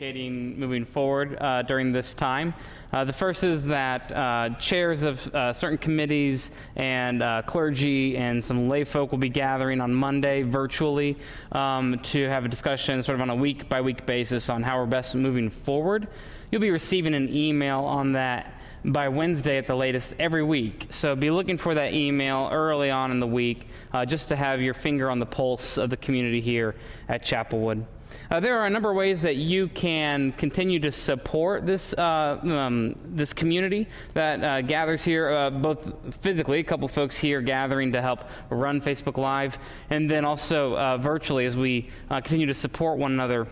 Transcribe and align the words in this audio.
communicating 0.00 0.58
moving 0.58 0.86
forward 0.86 1.36
uh, 1.42 1.60
during 1.60 1.92
this 1.92 2.14
time. 2.14 2.54
Uh, 2.90 3.04
the 3.04 3.12
first 3.12 3.44
is 3.44 3.66
that 3.66 4.10
uh, 4.12 4.48
chairs 4.58 5.02
of 5.02 5.26
uh, 5.34 5.52
certain 5.52 5.76
committees 5.76 6.50
and 6.76 7.22
uh, 7.22 7.42
clergy 7.42 8.16
and 8.16 8.42
some 8.42 8.66
lay 8.66 8.82
folk 8.82 9.10
will 9.10 9.18
be 9.18 9.28
gathering 9.28 9.78
on 9.78 9.92
Monday 9.92 10.40
virtually 10.40 11.18
um, 11.52 11.98
to 12.02 12.26
have 12.30 12.46
a 12.46 12.48
discussion, 12.48 13.02
sort 13.02 13.16
of 13.16 13.20
on 13.20 13.28
a 13.28 13.36
week 13.36 13.68
by 13.68 13.78
week 13.82 14.06
basis, 14.06 14.48
on 14.48 14.62
how 14.62 14.78
we're 14.78 14.86
best 14.86 15.14
moving 15.14 15.50
forward. 15.50 16.08
You'll 16.50 16.62
be 16.62 16.70
receiving 16.70 17.12
an 17.12 17.28
email 17.28 17.80
on 17.80 18.12
that 18.12 18.54
by 18.82 19.10
Wednesday 19.10 19.58
at 19.58 19.66
the 19.66 19.76
latest 19.76 20.14
every 20.18 20.42
week. 20.42 20.86
So 20.88 21.14
be 21.14 21.30
looking 21.30 21.58
for 21.58 21.74
that 21.74 21.92
email 21.92 22.48
early 22.50 22.90
on 22.90 23.10
in 23.10 23.20
the 23.20 23.26
week 23.26 23.68
uh, 23.92 24.06
just 24.06 24.28
to 24.28 24.36
have 24.36 24.62
your 24.62 24.72
finger 24.72 25.10
on 25.10 25.18
the 25.18 25.26
pulse 25.26 25.76
of 25.76 25.90
the 25.90 25.98
community 25.98 26.40
here 26.40 26.74
at 27.06 27.22
Chapelwood. 27.22 27.84
Uh, 28.30 28.40
there 28.40 28.58
are 28.58 28.66
a 28.66 28.70
number 28.70 28.90
of 28.90 28.96
ways 28.96 29.20
that 29.20 29.36
you 29.36 29.68
can 29.68 30.32
continue 30.32 30.78
to 30.80 30.92
support 30.92 31.66
this 31.66 31.92
uh, 31.94 32.38
um, 32.42 32.94
this 33.04 33.32
community 33.32 33.86
that 34.14 34.42
uh, 34.42 34.62
gathers 34.62 35.04
here, 35.04 35.30
uh, 35.30 35.50
both 35.50 35.92
physically, 36.20 36.60
a 36.60 36.64
couple 36.64 36.88
folks 36.88 37.16
here 37.16 37.40
gathering 37.40 37.92
to 37.92 38.00
help 38.00 38.24
run 38.50 38.80
Facebook 38.80 39.16
Live, 39.16 39.58
and 39.90 40.10
then 40.10 40.24
also 40.24 40.76
uh, 40.76 40.96
virtually 40.98 41.46
as 41.46 41.56
we 41.56 41.88
uh, 42.10 42.20
continue 42.20 42.46
to 42.46 42.54
support 42.54 42.98
one 42.98 43.12
another 43.12 43.46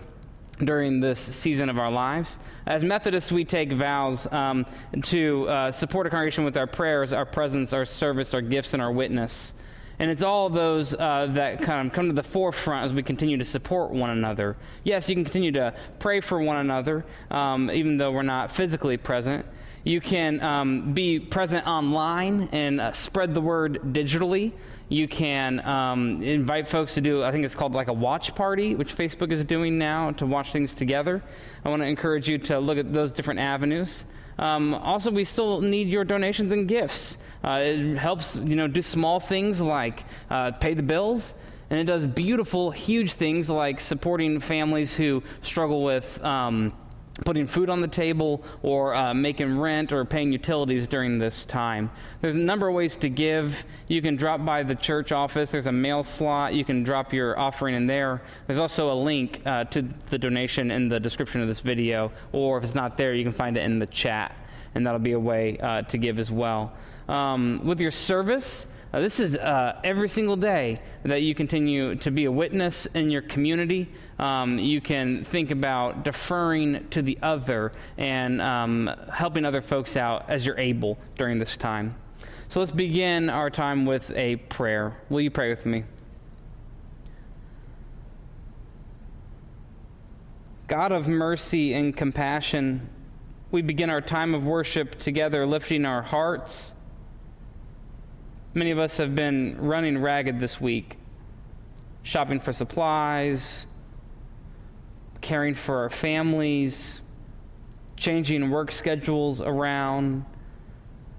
during 0.64 1.00
this 1.00 1.20
season 1.20 1.68
of 1.68 1.78
our 1.78 1.90
lives. 1.90 2.38
As 2.66 2.82
Methodists, 2.82 3.30
we 3.30 3.44
take 3.44 3.72
vows 3.72 4.26
um, 4.32 4.66
to 5.02 5.48
uh, 5.48 5.72
support 5.72 6.06
a 6.06 6.10
congregation 6.10 6.44
with 6.44 6.56
our 6.56 6.66
prayers, 6.66 7.12
our 7.12 7.26
presence, 7.26 7.72
our 7.72 7.84
service, 7.84 8.34
our 8.34 8.42
gifts, 8.42 8.74
and 8.74 8.82
our 8.82 8.92
witness. 8.92 9.52
And 9.98 10.10
it's 10.10 10.22
all 10.22 10.48
those 10.48 10.94
uh, 10.94 11.28
that 11.30 11.60
kind 11.62 11.88
of 11.88 11.92
come 11.92 12.06
to 12.06 12.12
the 12.12 12.22
forefront 12.22 12.84
as 12.84 12.92
we 12.92 13.02
continue 13.02 13.36
to 13.36 13.44
support 13.44 13.90
one 13.90 14.10
another. 14.10 14.56
Yes, 14.84 15.08
you 15.08 15.16
can 15.16 15.24
continue 15.24 15.52
to 15.52 15.74
pray 15.98 16.20
for 16.20 16.40
one 16.40 16.58
another, 16.58 17.04
um, 17.30 17.70
even 17.70 17.96
though 17.96 18.12
we're 18.12 18.22
not 18.22 18.52
physically 18.52 18.96
present. 18.96 19.44
You 19.84 20.00
can 20.00 20.40
um, 20.42 20.92
be 20.92 21.18
present 21.18 21.66
online 21.66 22.48
and 22.52 22.80
uh, 22.80 22.92
spread 22.92 23.32
the 23.32 23.40
word 23.40 23.80
digitally. 23.92 24.52
You 24.88 25.08
can 25.08 25.60
um, 25.66 26.22
invite 26.22 26.68
folks 26.68 26.94
to 26.94 27.00
do, 27.00 27.24
I 27.24 27.32
think 27.32 27.44
it's 27.44 27.54
called 27.54 27.72
like 27.72 27.88
a 27.88 27.92
watch 27.92 28.34
party, 28.34 28.74
which 28.74 28.94
Facebook 28.94 29.32
is 29.32 29.44
doing 29.44 29.78
now 29.78 30.10
to 30.12 30.26
watch 30.26 30.52
things 30.52 30.74
together. 30.74 31.22
I 31.64 31.68
want 31.70 31.82
to 31.82 31.86
encourage 31.86 32.28
you 32.28 32.38
to 32.38 32.58
look 32.58 32.78
at 32.78 32.92
those 32.92 33.12
different 33.12 33.40
avenues. 33.40 34.04
Um, 34.38 34.74
also, 34.74 35.10
we 35.10 35.24
still 35.24 35.60
need 35.60 35.88
your 35.88 36.04
donations 36.04 36.52
and 36.52 36.68
gifts. 36.68 37.18
Uh, 37.42 37.60
it 37.62 37.96
helps, 37.96 38.36
you 38.36 38.56
know, 38.56 38.68
do 38.68 38.82
small 38.82 39.20
things 39.20 39.60
like 39.60 40.04
uh, 40.30 40.52
pay 40.52 40.74
the 40.74 40.82
bills, 40.82 41.34
and 41.70 41.78
it 41.78 41.84
does 41.84 42.06
beautiful, 42.06 42.70
huge 42.70 43.14
things 43.14 43.50
like 43.50 43.80
supporting 43.80 44.40
families 44.40 44.94
who 44.94 45.22
struggle 45.42 45.82
with. 45.82 46.22
Um, 46.24 46.72
putting 47.24 47.46
food 47.46 47.68
on 47.68 47.80
the 47.80 47.88
table 47.88 48.42
or 48.62 48.94
uh, 48.94 49.12
making 49.14 49.58
rent 49.58 49.92
or 49.92 50.04
paying 50.04 50.32
utilities 50.32 50.86
during 50.86 51.18
this 51.18 51.44
time. 51.44 51.90
There's 52.20 52.34
a 52.34 52.38
number 52.38 52.68
of 52.68 52.74
ways 52.74 52.96
to 52.96 53.08
give. 53.08 53.64
You 53.88 54.02
can 54.02 54.16
drop 54.16 54.44
by 54.44 54.62
the 54.62 54.74
church 54.74 55.12
office, 55.12 55.50
there's 55.50 55.66
a 55.66 55.72
mail 55.72 56.02
slot. 56.02 56.54
You 56.54 56.64
can 56.64 56.82
drop 56.82 57.12
your 57.12 57.38
offering 57.38 57.74
in 57.74 57.86
there. 57.86 58.22
There's 58.46 58.58
also 58.58 58.92
a 58.92 58.94
link 58.94 59.42
uh, 59.44 59.64
to 59.64 59.82
the 60.10 60.18
donation 60.18 60.70
in 60.70 60.88
the 60.88 61.00
description 61.00 61.40
of 61.40 61.48
this 61.48 61.60
video, 61.60 62.12
or 62.32 62.58
if 62.58 62.64
it's 62.64 62.74
not 62.74 62.96
there, 62.96 63.14
you 63.14 63.24
can 63.24 63.32
find 63.32 63.56
it 63.56 63.64
in 63.64 63.78
the 63.78 63.86
chat, 63.86 64.34
and 64.74 64.86
that'll 64.86 65.00
be 65.00 65.12
a 65.12 65.20
way 65.20 65.58
uh, 65.58 65.82
to 65.82 65.98
give 65.98 66.18
as 66.18 66.30
well. 66.30 66.72
Um, 67.08 67.62
with 67.64 67.80
your 67.80 67.90
service, 67.90 68.66
uh, 68.92 69.00
this 69.00 69.20
is 69.20 69.36
uh, 69.36 69.78
every 69.84 70.08
single 70.08 70.36
day 70.36 70.78
that 71.02 71.22
you 71.22 71.34
continue 71.34 71.94
to 71.96 72.10
be 72.10 72.24
a 72.24 72.32
witness 72.32 72.86
in 72.86 73.10
your 73.10 73.20
community. 73.20 73.86
Um, 74.18 74.58
you 74.58 74.80
can 74.80 75.24
think 75.24 75.50
about 75.50 76.04
deferring 76.04 76.88
to 76.90 77.02
the 77.02 77.18
other 77.22 77.72
and 77.98 78.40
um, 78.40 78.90
helping 79.12 79.44
other 79.44 79.60
folks 79.60 79.96
out 79.96 80.24
as 80.28 80.46
you're 80.46 80.58
able 80.58 80.98
during 81.16 81.38
this 81.38 81.56
time. 81.56 81.94
So 82.48 82.60
let's 82.60 82.72
begin 82.72 83.28
our 83.28 83.50
time 83.50 83.84
with 83.84 84.10
a 84.12 84.36
prayer. 84.36 84.96
Will 85.10 85.20
you 85.20 85.30
pray 85.30 85.50
with 85.50 85.66
me? 85.66 85.84
God 90.66 90.92
of 90.92 91.08
mercy 91.08 91.74
and 91.74 91.94
compassion, 91.94 92.88
we 93.50 93.60
begin 93.60 93.90
our 93.90 94.00
time 94.00 94.34
of 94.34 94.46
worship 94.46 94.98
together, 94.98 95.46
lifting 95.46 95.84
our 95.84 96.02
hearts 96.02 96.72
Many 98.58 98.72
of 98.72 98.80
us 98.80 98.96
have 98.96 99.14
been 99.14 99.56
running 99.56 99.98
ragged 99.98 100.40
this 100.40 100.60
week, 100.60 100.98
shopping 102.02 102.40
for 102.40 102.52
supplies, 102.52 103.66
caring 105.20 105.54
for 105.54 105.82
our 105.82 105.90
families, 105.90 107.00
changing 107.96 108.50
work 108.50 108.72
schedules 108.72 109.40
around, 109.40 110.24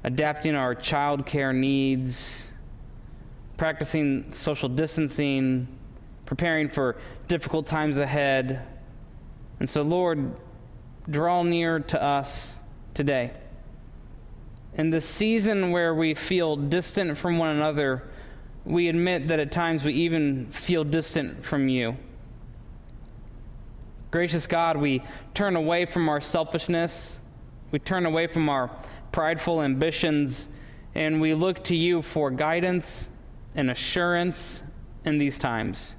adapting 0.04 0.54
our 0.54 0.76
childcare 0.76 1.56
needs, 1.56 2.50
practicing 3.56 4.34
social 4.34 4.68
distancing, 4.68 5.66
preparing 6.26 6.68
for 6.68 6.98
difficult 7.30 7.66
times 7.66 7.98
ahead. 7.98 8.68
And 9.62 9.70
so, 9.70 9.82
Lord, 9.82 10.36
draw 11.10 11.44
near 11.44 11.80
to 11.80 12.04
us 12.04 12.58
today 12.94 13.32
in 14.76 14.90
the 14.90 15.02
season 15.02 15.72
where 15.72 15.94
we 15.94 16.14
feel 16.14 16.56
distant 16.56 17.18
from 17.18 17.38
one 17.38 17.56
another, 17.56 18.04
we 18.66 18.88
admit 18.88 19.28
that 19.28 19.40
at 19.40 19.52
times 19.52 19.84
we 19.84 19.94
even 19.94 20.48
feel 20.52 20.84
distant 20.84 21.44
from 21.44 21.68
you. 21.68 21.98
Gracious 24.12 24.48
God, 24.48 24.78
we 24.78 25.04
turn 25.34 25.56
away 25.56 25.86
from 25.86 26.10
our 26.10 26.22
selfishness, 26.22 27.20
we 27.72 27.80
turn 27.80 28.06
away 28.06 28.28
from 28.28 28.50
our 28.50 28.72
prideful 29.12 29.62
ambitions, 29.62 30.50
and 30.96 31.22
we 31.22 31.34
look 31.34 31.64
to 31.66 31.76
you 31.76 32.02
for 32.02 32.32
guidance 32.32 33.08
and 33.56 33.70
assurance 33.70 34.64
in 35.06 35.18
these 35.18 35.38
times. 35.38 35.96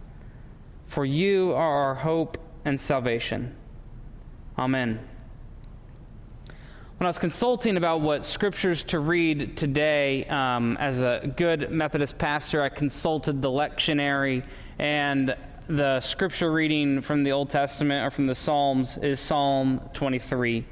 For 0.86 1.04
you 1.04 1.52
are 1.52 1.84
our 1.84 1.94
hope 1.94 2.38
and 2.64 2.80
salvation. 2.80 3.54
Amen. 4.58 5.09
When 7.00 7.06
I 7.06 7.08
was 7.08 7.18
consulting 7.18 7.78
about 7.78 8.02
what 8.02 8.26
scriptures 8.26 8.84
to 8.84 8.98
read 8.98 9.56
today, 9.56 10.26
um, 10.26 10.76
as 10.76 11.00
a 11.00 11.32
good 11.34 11.70
Methodist 11.70 12.18
pastor, 12.18 12.60
I 12.60 12.68
consulted 12.68 13.40
the 13.40 13.48
lectionary, 13.48 14.44
and 14.78 15.34
the 15.66 16.00
scripture 16.00 16.52
reading 16.52 17.00
from 17.00 17.24
the 17.24 17.32
Old 17.32 17.48
Testament 17.48 18.04
or 18.04 18.10
from 18.10 18.26
the 18.26 18.34
Psalms 18.34 18.98
is 18.98 19.18
Psalm 19.18 19.80
23. 19.94 20.66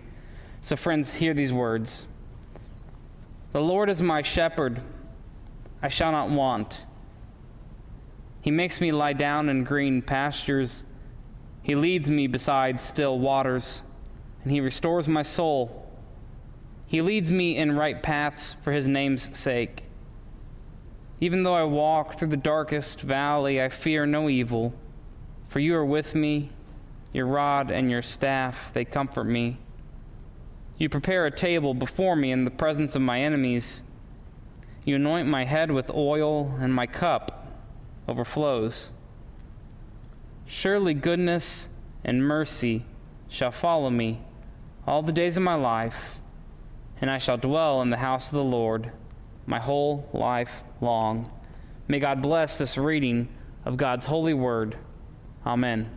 So, 0.60 0.76
friends, 0.76 1.14
hear 1.14 1.32
these 1.32 1.50
words 1.50 2.06
The 3.54 3.62
Lord 3.62 3.88
is 3.88 4.02
my 4.02 4.20
shepherd, 4.20 4.82
I 5.80 5.88
shall 5.88 6.12
not 6.12 6.28
want. 6.28 6.84
He 8.42 8.50
makes 8.50 8.82
me 8.82 8.92
lie 8.92 9.14
down 9.14 9.48
in 9.48 9.64
green 9.64 10.02
pastures, 10.02 10.84
He 11.62 11.74
leads 11.74 12.10
me 12.10 12.26
beside 12.26 12.78
still 12.80 13.18
waters, 13.18 13.80
and 14.42 14.52
He 14.52 14.60
restores 14.60 15.08
my 15.08 15.22
soul. 15.22 15.86
He 16.88 17.02
leads 17.02 17.30
me 17.30 17.54
in 17.54 17.76
right 17.76 18.02
paths 18.02 18.56
for 18.62 18.72
his 18.72 18.88
name's 18.88 19.38
sake. 19.38 19.82
Even 21.20 21.42
though 21.42 21.54
I 21.54 21.64
walk 21.64 22.14
through 22.14 22.28
the 22.28 22.36
darkest 22.38 23.02
valley, 23.02 23.60
I 23.60 23.68
fear 23.68 24.06
no 24.06 24.30
evil, 24.30 24.72
for 25.48 25.60
you 25.60 25.76
are 25.76 25.84
with 25.84 26.14
me. 26.14 26.50
Your 27.12 27.26
rod 27.26 27.70
and 27.70 27.90
your 27.90 28.00
staff, 28.00 28.72
they 28.72 28.86
comfort 28.86 29.24
me. 29.24 29.58
You 30.78 30.88
prepare 30.88 31.26
a 31.26 31.30
table 31.30 31.74
before 31.74 32.16
me 32.16 32.32
in 32.32 32.46
the 32.46 32.50
presence 32.50 32.94
of 32.94 33.02
my 33.02 33.20
enemies. 33.20 33.82
You 34.86 34.96
anoint 34.96 35.28
my 35.28 35.44
head 35.44 35.70
with 35.70 35.90
oil, 35.90 36.56
and 36.58 36.72
my 36.72 36.86
cup 36.86 37.48
overflows. 38.06 38.92
Surely 40.46 40.94
goodness 40.94 41.68
and 42.02 42.26
mercy 42.26 42.86
shall 43.28 43.52
follow 43.52 43.90
me 43.90 44.22
all 44.86 45.02
the 45.02 45.12
days 45.12 45.36
of 45.36 45.42
my 45.42 45.54
life 45.54 46.17
and 47.00 47.10
I 47.10 47.18
shall 47.18 47.36
dwell 47.36 47.82
in 47.82 47.90
the 47.90 47.96
house 47.96 48.26
of 48.26 48.34
the 48.34 48.44
Lord 48.44 48.92
my 49.46 49.58
whole 49.58 50.08
life 50.12 50.62
long. 50.80 51.30
May 51.86 52.00
God 52.00 52.20
bless 52.20 52.58
this 52.58 52.76
reading 52.76 53.28
of 53.64 53.76
God's 53.76 54.04
holy 54.06 54.34
word. 54.34 54.76
Amen. 55.46 55.90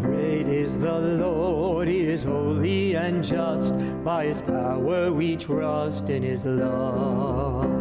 Great 0.00 0.46
is 0.48 0.74
the 0.78 0.98
Lord, 0.98 1.88
He 1.88 2.00
is 2.00 2.22
holy 2.22 2.94
and 2.94 3.22
just. 3.22 3.74
By 4.04 4.26
His 4.26 4.40
power 4.40 5.12
we 5.12 5.36
trust 5.36 6.08
in 6.08 6.22
His 6.22 6.44
love. 6.44 7.77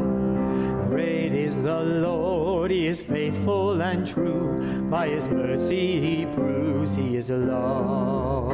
Great 1.28 1.42
is 1.42 1.58
the 1.58 1.84
Lord, 1.84 2.72
he 2.72 2.88
is 2.88 3.02
faithful 3.02 3.82
and 3.82 4.08
true. 4.08 4.56
By 4.90 5.10
his 5.10 5.28
mercy 5.28 6.00
he 6.00 6.26
proves 6.26 6.96
he 6.96 7.18
is 7.18 7.30
love. 7.30 8.48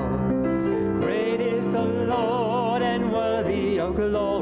Great 0.99 1.39
is 1.39 1.67
the 1.67 1.83
Lord 1.83 2.81
and 2.81 3.13
worthy 3.13 3.79
of 3.79 3.95
glory. 3.95 4.32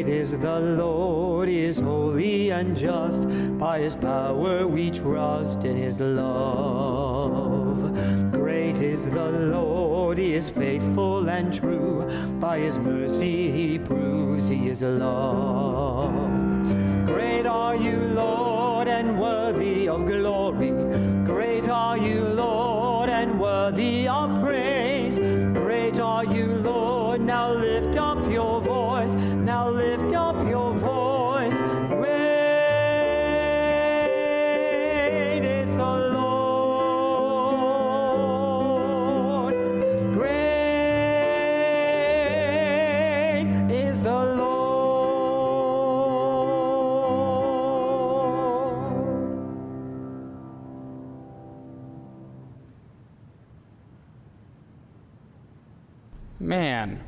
Great 0.00 0.14
is 0.14 0.30
the 0.30 0.58
Lord, 0.58 1.46
he 1.50 1.62
is 1.62 1.78
holy 1.78 2.48
and 2.48 2.74
just. 2.74 3.20
By 3.58 3.80
his 3.80 3.94
power 3.94 4.66
we 4.66 4.90
trust 4.90 5.62
in 5.64 5.76
his 5.76 6.00
love. 6.00 7.92
Great 8.32 8.80
is 8.80 9.04
the 9.04 9.30
Lord, 9.30 10.16
he 10.16 10.32
is 10.32 10.48
faithful 10.48 11.28
and 11.28 11.52
true. 11.52 12.08
By 12.40 12.60
his 12.60 12.78
mercy 12.78 13.52
he 13.52 13.78
proves 13.78 14.48
he 14.48 14.70
is 14.70 14.80
love. 14.80 16.14
Great 17.04 17.44
are 17.44 17.76
you, 17.76 17.98
Lord, 18.14 18.88
and 18.88 19.20
worthy 19.20 19.86
of 19.86 20.06
glory. 20.06 20.70
Great 21.26 21.68
are 21.68 21.98
you, 21.98 22.24
Lord, 22.24 23.10
and 23.10 23.38
worthy 23.38 24.08
of 24.08 24.39
Man, 56.42 57.04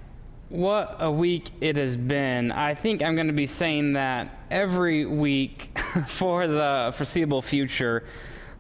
what 0.51 0.97
a 0.99 1.11
week 1.11 1.49
it 1.63 1.77
has 1.79 1.97
been. 1.97 2.53
I 2.53 2.75
think 2.75 3.03
I'm 3.03 3.15
going 3.15 3.29
to 3.29 3.33
be 3.33 3.47
saying 3.47 3.95
that 3.95 4.45
every 4.51 5.07
week 5.07 5.71
for 6.07 6.47
the 6.47 6.93
foreseeable 6.95 7.41
future. 7.41 8.05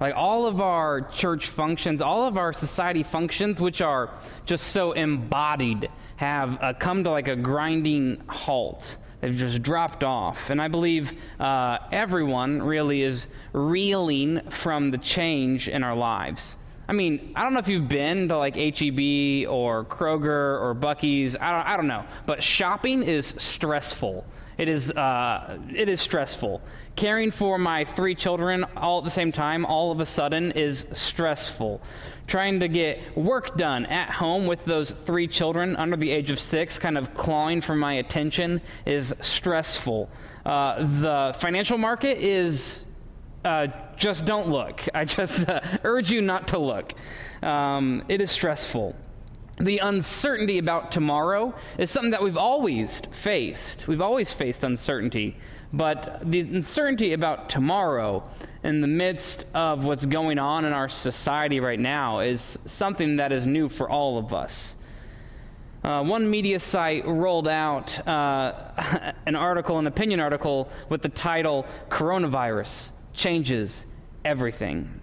Like 0.00 0.14
all 0.16 0.46
of 0.46 0.62
our 0.62 1.02
church 1.02 1.48
functions, 1.48 2.00
all 2.00 2.26
of 2.26 2.38
our 2.38 2.54
society 2.54 3.02
functions, 3.02 3.60
which 3.60 3.82
are 3.82 4.08
just 4.46 4.69
so 4.69 4.92
embodied, 4.92 5.90
have 6.16 6.62
uh, 6.62 6.72
come 6.72 7.04
to 7.04 7.10
like 7.10 7.28
a 7.28 7.36
grinding 7.36 8.22
halt. 8.30 8.96
They've 9.20 9.36
just 9.36 9.62
dropped 9.62 10.02
off. 10.02 10.48
And 10.48 10.60
I 10.60 10.69
believe 10.69 11.12
uh, 11.38 11.78
everyone 11.92 12.62
really 12.62 13.02
is 13.02 13.26
reeling 13.52 14.40
from 14.48 14.90
the 14.90 14.98
change 14.98 15.69
in 15.69 15.82
our 15.84 15.94
lives. 15.94 16.56
I 16.93 16.94
mean, 16.94 17.33
I 17.35 17.43
don't 17.43 17.55
know 17.55 17.59
if 17.59 17.69
you've 17.69 17.89
been 17.89 18.29
to 18.29 18.37
like 18.37 18.55
HEB 18.55 19.49
or 19.49 19.87
Kroger 19.87 20.61
or 20.61 20.77
Buc-ee's. 20.79 21.35
I 21.37 21.50
don't, 21.50 21.67
I 21.67 21.75
don't 21.79 21.87
know. 21.87 22.05
But 22.27 22.43
shopping 22.43 23.03
is 23.03 23.29
stressful. 23.39 24.27
It 24.59 24.69
is, 24.69 24.91
uh, 24.91 25.59
it 25.75 25.89
is 25.89 26.03
stressful. 26.03 26.61
Caring 26.94 27.31
for 27.31 27.56
my 27.56 27.87
three 27.87 28.15
children 28.15 28.67
all 28.77 28.99
at 28.99 29.05
the 29.05 29.11
same 29.11 29.33
time, 29.33 29.65
all 29.65 29.91
of 29.91 30.00
a 30.00 30.06
sudden, 30.06 30.53
is 30.53 30.85
stressful. 30.93 31.81
Trying 32.27 32.61
to 32.61 32.69
get 32.69 33.17
work 33.17 33.56
done 33.56 33.87
at 33.87 34.11
home 34.11 34.47
with 34.47 34.62
those 34.67 34.91
three 34.91 35.27
children 35.27 35.77
under 35.77 35.97
the 35.97 36.11
age 36.11 36.31
of 36.31 36.39
six, 36.39 36.79
kind 36.79 36.99
of 36.99 37.15
clawing 37.15 37.62
for 37.62 37.75
my 37.75 37.94
attention, 37.94 38.61
is 38.85 39.15
stressful. 39.23 40.11
Uh, 40.44 40.85
the 41.00 41.35
financial 41.39 41.79
market 41.79 42.19
is 42.19 42.85
uh, 43.44 43.69
just 43.97 44.25
don't 44.25 44.49
look. 44.49 44.83
I 44.94 45.05
just 45.05 45.49
uh, 45.49 45.61
urge 45.85 46.11
you 46.11 46.23
not 46.23 46.49
to 46.49 46.59
look. 46.59 46.94
Um, 47.43 48.05
it 48.09 48.21
is 48.21 48.31
stressful. 48.31 48.94
The 49.59 49.79
uncertainty 49.79 50.59
about 50.59 50.91
tomorrow 50.93 51.55
is 51.77 51.91
something 51.91 52.12
that 52.12 52.23
we've 52.23 52.39
always 52.39 53.03
faced. 53.12 53.87
We've 53.87 54.00
always 54.00 54.33
faced 54.33 54.65
uncertainty. 54.65 55.37
But 55.73 56.21
the 56.25 56.41
uncertainty 56.41 57.12
about 57.12 57.49
tomorrow 57.49 58.25
in 58.62 58.81
the 58.81 58.87
midst 58.87 59.44
of 59.55 59.85
what's 59.85 60.06
going 60.06 60.39
on 60.39 60.65
in 60.65 60.73
our 60.73 60.89
society 60.89 61.61
right 61.61 61.79
now 61.79 62.21
is 62.21 62.59
something 62.67 63.17
that 63.17 63.33
is 63.33 63.47
new 63.47 63.69
for 63.69 63.89
all 63.89 64.19
of 64.19 64.32
us. 64.32 64.75
Uh, 65.84 66.03
one 66.05 66.31
media 66.31 66.61
site 66.61 67.05
rolled 67.06 67.49
out 67.49 68.06
uh, 68.06 69.13
an 69.27 69.34
article, 69.34 69.79
an 69.79 69.87
opinion 69.87 70.20
article, 70.20 70.69
with 70.89 71.03
the 71.03 71.08
title 71.08 71.67
Coronavirus 71.91 72.92
Changes 73.12 73.86
Everything. 74.24 75.00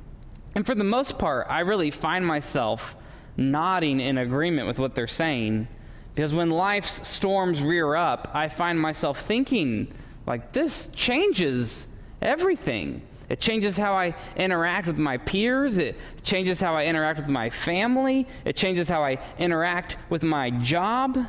And 0.56 0.66
for 0.66 0.76
the 0.76 0.84
most 0.84 1.20
part, 1.20 1.48
I 1.50 1.60
really 1.60 1.92
find 1.92 2.26
myself 2.26 2.96
nodding 3.36 4.00
in 4.00 4.18
agreement 4.18 4.68
with 4.68 4.80
what 4.80 4.96
they're 4.96 5.08
saying 5.08 5.68
because 6.16 6.34
when 6.34 6.50
life's 6.50 7.08
storms 7.08 7.62
rear 7.62 7.96
up, 7.96 8.30
I 8.34 8.50
find 8.50 8.78
myself 8.78 9.22
thinking, 9.22 9.94
like, 10.26 10.52
this 10.52 10.90
changes 10.94 11.88
everything. 12.22 13.04
It 13.30 13.40
changes 13.40 13.78
how 13.78 13.94
I 13.94 14.16
interact 14.36 14.88
with 14.88 14.98
my 14.98 15.18
peers. 15.18 15.78
It 15.78 15.96
changes 16.24 16.60
how 16.60 16.76
I 16.76 16.86
interact 16.86 17.20
with 17.20 17.30
my 17.30 17.50
family. 17.50 18.28
It 18.44 18.58
changes 18.58 18.90
how 18.90 19.02
I 19.02 19.20
interact 19.38 19.96
with 20.10 20.24
my 20.24 20.50
job. 20.50 21.26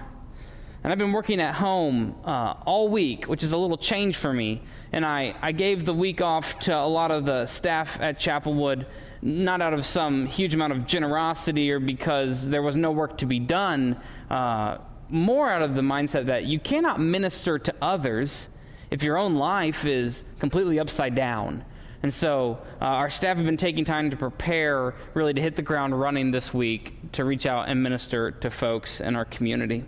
And 0.83 0.91
I've 0.91 0.99
been 0.99 1.13
working 1.13 1.41
at 1.41 1.55
home 1.55 2.17
uh, 2.25 2.55
all 2.65 2.89
week, 2.89 3.27
which 3.27 3.43
is 3.43 3.53
a 3.53 3.57
little 3.57 3.77
change 3.77 4.17
for 4.17 4.33
me. 4.33 4.63
And 4.93 5.05
I, 5.05 5.35
I 5.43 5.53
gave 5.53 5.85
the 5.85 5.93
week 5.93 6.23
off 6.23 6.59
to 6.61 6.75
a 6.75 6.87
lot 6.87 7.11
of 7.11 7.27
the 7.27 7.45
staff 7.45 8.01
at 8.01 8.19
Chapelwood, 8.19 8.87
not 9.21 9.61
out 9.61 9.75
of 9.75 9.85
some 9.85 10.25
huge 10.25 10.55
amount 10.55 10.73
of 10.73 10.87
generosity 10.87 11.71
or 11.71 11.81
because 11.81 12.49
there 12.49 12.63
was 12.63 12.77
no 12.77 12.93
work 12.93 13.19
to 13.19 13.27
be 13.27 13.39
done, 13.39 14.01
uh, 14.31 14.79
more 15.11 15.51
out 15.51 15.61
of 15.61 15.75
the 15.75 15.83
mindset 15.83 16.27
that 16.27 16.45
you 16.45 16.59
cannot 16.59 16.99
minister 16.99 17.59
to 17.59 17.75
others 17.83 18.49
if 18.91 19.03
your 19.03 19.19
own 19.19 19.35
life 19.35 19.85
is 19.85 20.25
completely 20.39 20.81
upside 20.81 21.15
down. 21.15 21.63
And 22.03 22.13
so 22.13 22.59
uh, 22.81 22.87
our 22.87 23.11
staff 23.11 23.37
have 23.37 23.45
been 23.45 23.59
taking 23.59 23.85
time 23.85 24.09
to 24.11 24.17
prepare, 24.17 24.95
really, 25.13 25.35
to 25.35 25.43
hit 25.43 25.57
the 25.57 25.63
ground 25.63 26.01
running 26.01 26.31
this 26.31 26.55
week 26.55 27.13
to 27.13 27.25
reach 27.25 27.45
out 27.45 27.69
and 27.69 27.83
minister 27.83 28.31
to 28.31 28.51
folks 28.51 29.01
in 29.01 29.15
our 29.15 29.27
community. 29.27 29.85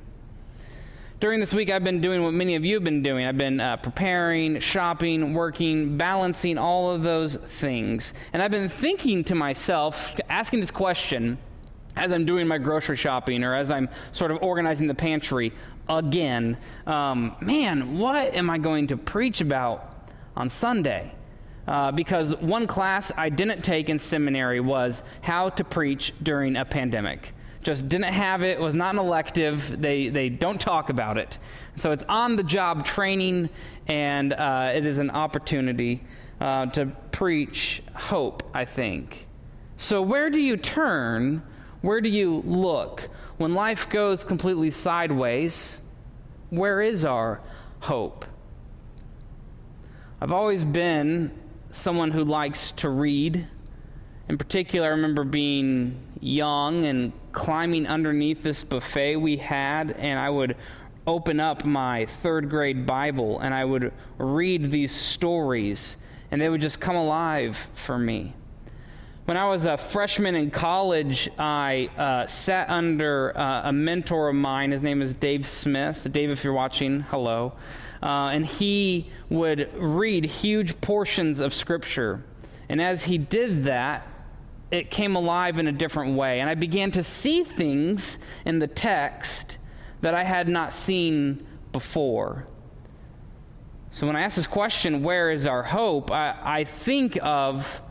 During 1.23 1.39
this 1.39 1.55
week, 1.55 1.71
I've 1.71 1.85
been 1.85 2.01
doing 2.01 2.25
what 2.25 2.35
many 2.35 2.57
of 2.57 2.65
you 2.65 2.75
have 2.75 2.83
been 2.83 3.01
doing. 3.01 3.27
I've 3.27 3.39
been 3.39 3.61
uh, 3.61 3.77
preparing, 3.77 4.59
shopping, 4.59 5.35
working, 5.35 5.97
balancing 5.97 6.59
all 6.59 6.91
of 6.91 7.05
those 7.05 7.37
things. 7.37 8.13
And 8.33 8.43
I've 8.43 8.51
been 8.51 8.69
thinking 8.69 9.23
to 9.27 9.37
myself, 9.37 10.13
asking 10.29 10.59
this 10.59 10.73
question 10.73 11.39
as 11.95 12.13
I'm 12.13 12.25
doing 12.25 12.49
my 12.49 12.59
grocery 12.59 12.97
shopping 12.97 13.45
or 13.45 13.55
as 13.55 13.71
I'm 13.71 13.89
sort 14.11 14.33
of 14.33 14.43
organizing 14.43 14.89
the 14.89 14.97
pantry 14.97 15.53
again 15.89 16.57
um, 16.89 17.37
man, 17.41 17.99
what 17.99 18.35
am 18.35 18.51
I 18.51 18.59
going 18.59 18.89
to 18.89 18.97
preach 18.97 19.41
about 19.41 20.11
on 20.35 20.49
Sunday? 20.49 21.15
Uh, 21.69 21.93
because 21.93 22.35
one 22.39 22.67
class 22.67 23.13
I 23.17 23.29
didn't 23.29 23.63
take 23.63 23.89
in 23.89 24.01
seminary 24.01 24.59
was 24.59 25.05
how 25.21 25.51
to 25.51 25.63
preach 25.63 26.15
during 26.21 26.57
a 26.57 26.65
pandemic 26.65 27.33
just 27.63 27.89
didn't 27.89 28.13
have 28.13 28.43
it, 28.43 28.59
was 28.59 28.75
not 28.75 28.95
an 28.95 29.01
elective. 29.01 29.81
They, 29.81 30.09
they 30.09 30.29
don't 30.29 30.61
talk 30.61 30.91
about 30.91 31.17
it. 31.17 31.39
So 31.77 31.93
it's 31.93 32.05
on 32.09 32.37
the 32.37 32.43
job 32.43 32.85
training, 32.85 33.49
and 33.87 34.33
uh, 34.33 34.73
it 34.75 34.85
is 34.85 34.99
an 34.99 35.11
opportunity 35.11 36.03
uh, 36.41 36.67
to 36.67 36.87
preach 37.13 37.83
hope, 37.95 38.43
I 38.53 38.65
think. 38.65 39.27
So, 39.77 40.03
where 40.03 40.31
do 40.31 40.41
you 40.41 40.57
turn? 40.57 41.43
Where 41.81 42.01
do 42.01 42.09
you 42.09 42.43
look? 42.45 43.09
When 43.39 43.55
life 43.55 43.89
goes 43.89 44.23
completely 44.25 44.71
sideways, 44.71 45.79
where 46.51 46.81
is 46.81 47.05
our 47.05 47.41
hope? 47.81 48.25
I've 50.21 50.31
always 50.31 50.63
been 50.63 51.33
someone 51.71 52.11
who 52.11 52.25
likes 52.25 52.73
to 52.73 52.89
read. 52.89 53.47
In 54.29 54.39
particular, 54.39 54.87
I 54.87 54.91
remember 54.91 55.25
being 55.25 55.99
young 56.21 56.85
and 56.85 57.13
climbing 57.33 57.87
underneath 57.87 58.43
this 58.43 58.63
buffet 58.65 59.17
we 59.17 59.39
had, 59.39 59.93
and 59.93 60.19
I 60.19 60.31
would 60.31 60.57
open 61.07 61.41
up 61.41 61.65
my 61.65 62.07
third 62.07 62.49
grade 62.49 62.87
Bible 62.87 63.41
and 63.41 63.53
I 63.53 63.65
would 63.65 63.93
read 64.19 64.71
these 64.71 64.93
stories 64.93 65.97
and 66.31 66.41
they 66.41 66.49
would 66.49 66.61
just 66.61 66.81
come 66.81 66.97
alive 66.97 67.69
for 67.75 67.99
me. 67.99 68.35
When 69.25 69.37
I 69.37 69.49
was 69.49 69.67
a 69.67 69.77
freshman 69.77 70.35
in 70.35 70.51
college, 70.51 71.29
I 71.39 71.91
uh, 71.97 72.27
sat 72.27 72.69
under 72.69 73.37
uh, 73.37 73.69
a 73.69 73.73
mentor 73.73 74.29
of 74.29 74.35
mine. 74.35 74.73
His 74.73 74.83
name 74.83 75.01
is 75.01 75.15
Dave 75.15 75.47
Smith. 75.47 76.09
Dave, 76.11 76.31
if 76.31 76.43
you're 76.43 76.53
watching, 76.53 77.01
hello. 77.03 77.53
Uh, 78.03 78.31
and 78.33 78.45
he 78.45 79.11
would 79.29 79.71
read 79.75 80.25
huge 80.25 80.81
portions 80.81 81.39
of 81.39 81.55
Scripture. 81.55 82.25
And 82.69 82.81
as 82.83 83.05
he 83.05 83.17
did 83.17 83.65
that, 83.65 84.09
it 84.73 84.91
came 84.91 85.15
alive 85.15 85.59
in 85.59 85.69
a 85.69 85.73
different 85.73 86.17
way. 86.17 86.41
And 86.41 86.49
I 86.49 86.55
began 86.55 86.91
to 86.93 87.05
see 87.05 87.45
things 87.45 88.19
in 88.47 88.59
the 88.59 88.67
text 88.67 89.59
that 90.01 90.15
I 90.15 90.25
had 90.25 90.49
not 90.49 90.73
seen 90.73 91.47
before. 91.73 92.47
So 93.91 94.07
when 94.07 94.17
I 94.17 94.23
ask 94.23 94.37
this 94.37 94.47
question, 94.47 95.03
where 95.03 95.31
is 95.31 95.47
our 95.47 95.63
hope? 95.63 96.11
I, 96.11 96.35
I 96.43 96.65
think 96.65 97.19
of 97.23 97.83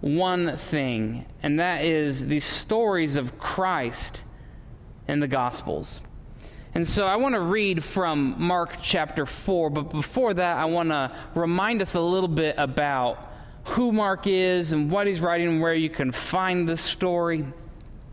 one 0.00 0.56
thing, 0.56 1.26
and 1.42 1.58
that 1.58 1.84
is 1.84 2.24
the 2.24 2.38
stories 2.38 3.16
of 3.16 3.36
Christ 3.40 4.22
in 5.08 5.18
the 5.18 5.26
Gospels. 5.26 6.00
And 6.72 6.86
so 6.88 7.04
I 7.04 7.16
want 7.16 7.34
to 7.34 7.40
read 7.40 7.82
from 7.82 8.36
Mark 8.38 8.76
chapter 8.80 9.26
4, 9.26 9.70
but 9.70 9.90
before 9.90 10.34
that, 10.34 10.56
I 10.56 10.66
want 10.66 10.90
to 10.90 11.10
remind 11.34 11.82
us 11.82 11.94
a 11.94 12.00
little 12.00 12.28
bit 12.28 12.54
about 12.56 13.27
who 13.68 13.92
Mark 13.92 14.26
is 14.26 14.72
and 14.72 14.90
what 14.90 15.06
he's 15.06 15.20
writing 15.20 15.48
and 15.48 15.60
where 15.60 15.74
you 15.74 15.90
can 15.90 16.10
find 16.10 16.68
this 16.68 16.80
story. 16.80 17.44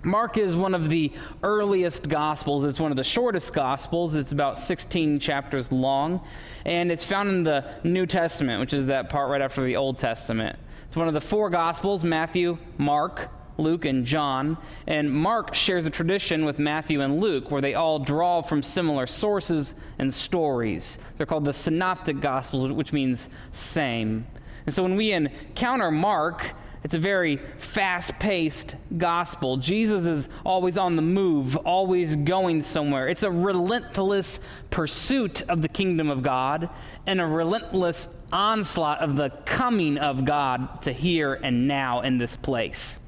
Mark 0.03 0.37
is 0.37 0.55
one 0.55 0.75
of 0.75 0.89
the 0.89 1.11
earliest 1.41 2.07
gospels. 2.09 2.63
It's 2.65 2.79
one 2.79 2.91
of 2.91 2.97
the 2.97 3.03
shortest 3.03 3.53
gospels. 3.53 4.13
It's 4.13 4.31
about 4.31 4.59
16 4.59 5.19
chapters 5.19 5.71
long, 5.71 6.21
and 6.65 6.91
it's 6.91 7.03
found 7.03 7.29
in 7.29 7.43
the 7.43 7.65
New 7.83 8.05
Testament, 8.05 8.59
which 8.59 8.73
is 8.73 8.85
that 8.87 9.09
part 9.09 9.31
right 9.31 9.41
after 9.41 9.63
the 9.63 9.75
Old 9.75 9.97
Testament. 9.97 10.59
It's 10.87 10.95
one 10.95 11.07
of 11.07 11.13
the 11.13 11.21
four 11.21 11.49
gospels 11.49 12.03
Matthew, 12.03 12.57
Mark, 12.77 13.29
Luke, 13.57 13.85
and 13.85 14.05
John. 14.05 14.57
And 14.85 15.11
Mark 15.11 15.55
shares 15.55 15.85
a 15.85 15.89
tradition 15.89 16.45
with 16.45 16.59
Matthew 16.59 17.01
and 17.01 17.19
Luke 17.19 17.49
where 17.49 17.61
they 17.61 17.73
all 17.73 17.97
draw 17.97 18.41
from 18.41 18.61
similar 18.61 19.07
sources 19.07 19.73
and 19.97 20.13
stories. 20.13 20.97
They're 21.17 21.25
called 21.25 21.45
the 21.45 21.53
Synoptic 21.53 22.19
Gospels, 22.19 22.71
which 22.71 22.93
means 22.93 23.29
same. 23.51 24.27
And 24.65 24.73
so 24.73 24.83
when 24.83 24.95
we 24.95 25.11
encounter 25.11 25.91
Mark, 25.91 26.53
it's 26.85 26.93
a 26.93 26.99
very 26.99 27.37
fast 27.57 28.19
paced 28.19 28.75
gospel. 28.95 29.57
Jesus 29.57 30.05
is 30.05 30.29
always 30.45 30.77
on 30.77 30.95
the 30.95 31.01
move, 31.01 31.55
always 31.57 32.15
going 32.15 32.61
somewhere. 32.61 33.07
It's 33.07 33.23
a 33.23 33.31
relentless 33.31 34.39
pursuit 34.69 35.41
of 35.49 35.63
the 35.63 35.67
kingdom 35.67 36.11
of 36.11 36.21
God 36.21 36.69
and 37.07 37.19
a 37.19 37.25
relentless 37.25 38.07
onslaught 38.31 39.01
of 39.01 39.15
the 39.15 39.31
coming 39.45 39.97
of 39.97 40.25
God 40.25 40.83
to 40.83 40.93
here 40.93 41.33
and 41.33 41.67
now 41.67 42.01
in 42.01 42.19
this 42.19 42.35
place. 42.35 42.99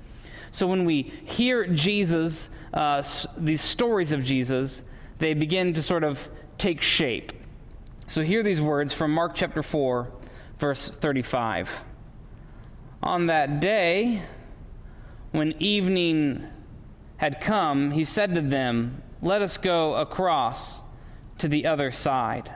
So 0.52 0.66
when 0.66 0.86
we 0.86 1.04
hear 1.04 1.68
Jesus, 1.68 2.50
uh, 2.74 3.04
these 3.38 3.62
stories 3.62 4.12
of 4.12 4.24
Jesus, 4.24 4.82
they 5.20 5.36
begin 5.36 5.76
to 5.76 5.84
sort 5.84 6.04
of 6.04 6.28
take 6.58 6.82
shape. 6.82 7.32
So 8.08 8.24
hear 8.24 8.42
these 8.42 8.60
words 8.60 8.92
from 8.92 9.12
Mark 9.12 9.36
chapter 9.36 9.62
4, 9.62 10.12
verse 10.60 10.90
35. 10.90 11.84
On 13.04 13.28
that 13.28 13.60
day, 13.60 14.24
when 15.32 15.54
evening 15.60 16.48
had 17.18 17.42
come, 17.42 17.92
he 17.92 18.04
said 18.04 18.34
to 18.36 18.42
them, 18.42 19.02
Let 19.22 19.42
us 19.42 19.58
go 19.58 19.96
across 19.96 20.82
to 21.38 21.48
the 21.48 21.66
other 21.66 21.92
side. 21.92 22.54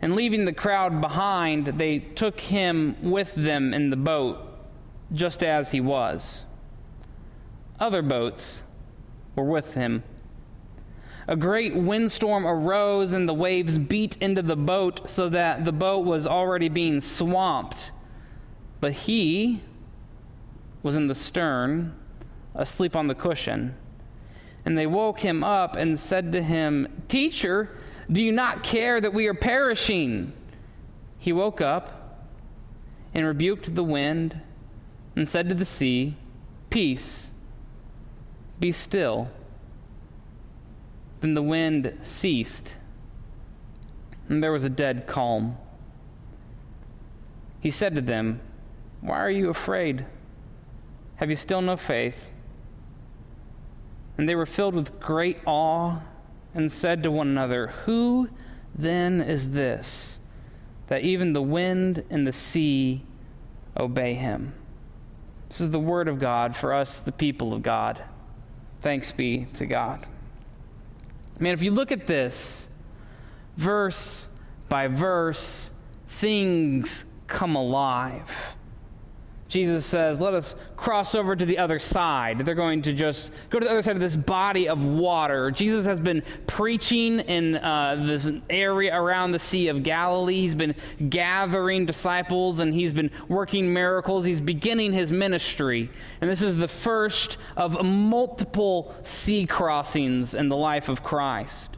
And 0.00 0.14
leaving 0.14 0.44
the 0.44 0.52
crowd 0.52 1.00
behind, 1.00 1.66
they 1.66 1.98
took 1.98 2.40
him 2.40 2.96
with 3.02 3.34
them 3.34 3.72
in 3.72 3.90
the 3.90 3.96
boat, 3.96 4.38
just 5.12 5.42
as 5.42 5.72
he 5.72 5.80
was. 5.80 6.44
Other 7.80 8.02
boats 8.02 8.62
were 9.34 9.44
with 9.44 9.74
him. 9.74 10.02
A 11.28 11.34
great 11.34 11.74
windstorm 11.74 12.46
arose, 12.46 13.12
and 13.12 13.28
the 13.28 13.34
waves 13.34 13.78
beat 13.78 14.16
into 14.20 14.42
the 14.42 14.56
boat 14.56 15.10
so 15.10 15.28
that 15.28 15.64
the 15.64 15.72
boat 15.72 16.04
was 16.04 16.26
already 16.26 16.68
being 16.68 17.00
swamped. 17.00 17.90
But 18.80 18.92
he 18.92 19.62
was 20.82 20.94
in 20.94 21.08
the 21.08 21.14
stern, 21.14 21.94
asleep 22.54 22.94
on 22.94 23.08
the 23.08 23.14
cushion. 23.14 23.74
And 24.64 24.78
they 24.78 24.86
woke 24.86 25.20
him 25.20 25.42
up 25.42 25.74
and 25.76 25.98
said 25.98 26.30
to 26.32 26.42
him, 26.42 27.02
Teacher, 27.08 27.76
do 28.10 28.22
you 28.22 28.30
not 28.30 28.62
care 28.62 29.00
that 29.00 29.12
we 29.12 29.26
are 29.26 29.34
perishing? 29.34 30.32
He 31.18 31.32
woke 31.32 31.60
up 31.60 32.24
and 33.12 33.26
rebuked 33.26 33.74
the 33.74 33.82
wind 33.82 34.40
and 35.16 35.28
said 35.28 35.48
to 35.48 35.54
the 35.56 35.64
sea, 35.64 36.16
Peace, 36.70 37.30
be 38.60 38.70
still. 38.70 39.28
Then 41.26 41.34
the 41.34 41.42
wind 41.42 41.92
ceased, 42.02 42.76
and 44.28 44.40
there 44.40 44.52
was 44.52 44.62
a 44.62 44.68
dead 44.68 45.08
calm. 45.08 45.58
He 47.58 47.72
said 47.72 47.96
to 47.96 48.00
them, 48.00 48.40
Why 49.00 49.18
are 49.18 49.30
you 49.30 49.50
afraid? 49.50 50.06
Have 51.16 51.28
you 51.28 51.34
still 51.34 51.60
no 51.60 51.76
faith? 51.76 52.30
And 54.16 54.28
they 54.28 54.36
were 54.36 54.46
filled 54.46 54.76
with 54.76 55.00
great 55.00 55.38
awe 55.46 55.98
and 56.54 56.70
said 56.70 57.02
to 57.02 57.10
one 57.10 57.26
another, 57.26 57.74
Who 57.86 58.28
then 58.72 59.20
is 59.20 59.50
this 59.50 60.18
that 60.86 61.02
even 61.02 61.32
the 61.32 61.42
wind 61.42 62.04
and 62.08 62.24
the 62.24 62.32
sea 62.32 63.02
obey 63.76 64.14
him? 64.14 64.54
This 65.48 65.60
is 65.60 65.70
the 65.70 65.80
word 65.80 66.06
of 66.06 66.20
God 66.20 66.54
for 66.54 66.72
us, 66.72 67.00
the 67.00 67.10
people 67.10 67.52
of 67.52 67.64
God. 67.64 68.00
Thanks 68.80 69.10
be 69.10 69.46
to 69.54 69.66
God. 69.66 70.06
Man, 71.38 71.52
if 71.52 71.62
you 71.62 71.70
look 71.70 71.92
at 71.92 72.06
this, 72.06 72.66
verse 73.56 74.26
by 74.68 74.88
verse, 74.88 75.70
things 76.08 77.04
come 77.26 77.56
alive. 77.56 78.55
Jesus 79.48 79.86
says, 79.86 80.20
Let 80.20 80.34
us 80.34 80.56
cross 80.76 81.14
over 81.14 81.36
to 81.36 81.46
the 81.46 81.58
other 81.58 81.78
side. 81.78 82.44
They're 82.44 82.56
going 82.56 82.82
to 82.82 82.92
just 82.92 83.30
go 83.48 83.60
to 83.60 83.64
the 83.64 83.70
other 83.70 83.82
side 83.82 83.94
of 83.94 84.00
this 84.00 84.16
body 84.16 84.68
of 84.68 84.84
water. 84.84 85.52
Jesus 85.52 85.86
has 85.86 86.00
been 86.00 86.22
preaching 86.48 87.20
in 87.20 87.56
uh, 87.56 88.02
this 88.06 88.28
area 88.50 88.94
around 88.94 89.32
the 89.32 89.38
Sea 89.38 89.68
of 89.68 89.84
Galilee. 89.84 90.40
He's 90.40 90.56
been 90.56 90.74
gathering 91.08 91.86
disciples 91.86 92.58
and 92.58 92.74
he's 92.74 92.92
been 92.92 93.10
working 93.28 93.72
miracles. 93.72 94.24
He's 94.24 94.40
beginning 94.40 94.92
his 94.92 95.12
ministry. 95.12 95.90
And 96.20 96.28
this 96.28 96.42
is 96.42 96.56
the 96.56 96.68
first 96.68 97.38
of 97.56 97.84
multiple 97.84 98.94
sea 99.04 99.46
crossings 99.46 100.34
in 100.34 100.48
the 100.48 100.56
life 100.56 100.88
of 100.88 101.04
Christ. 101.04 101.70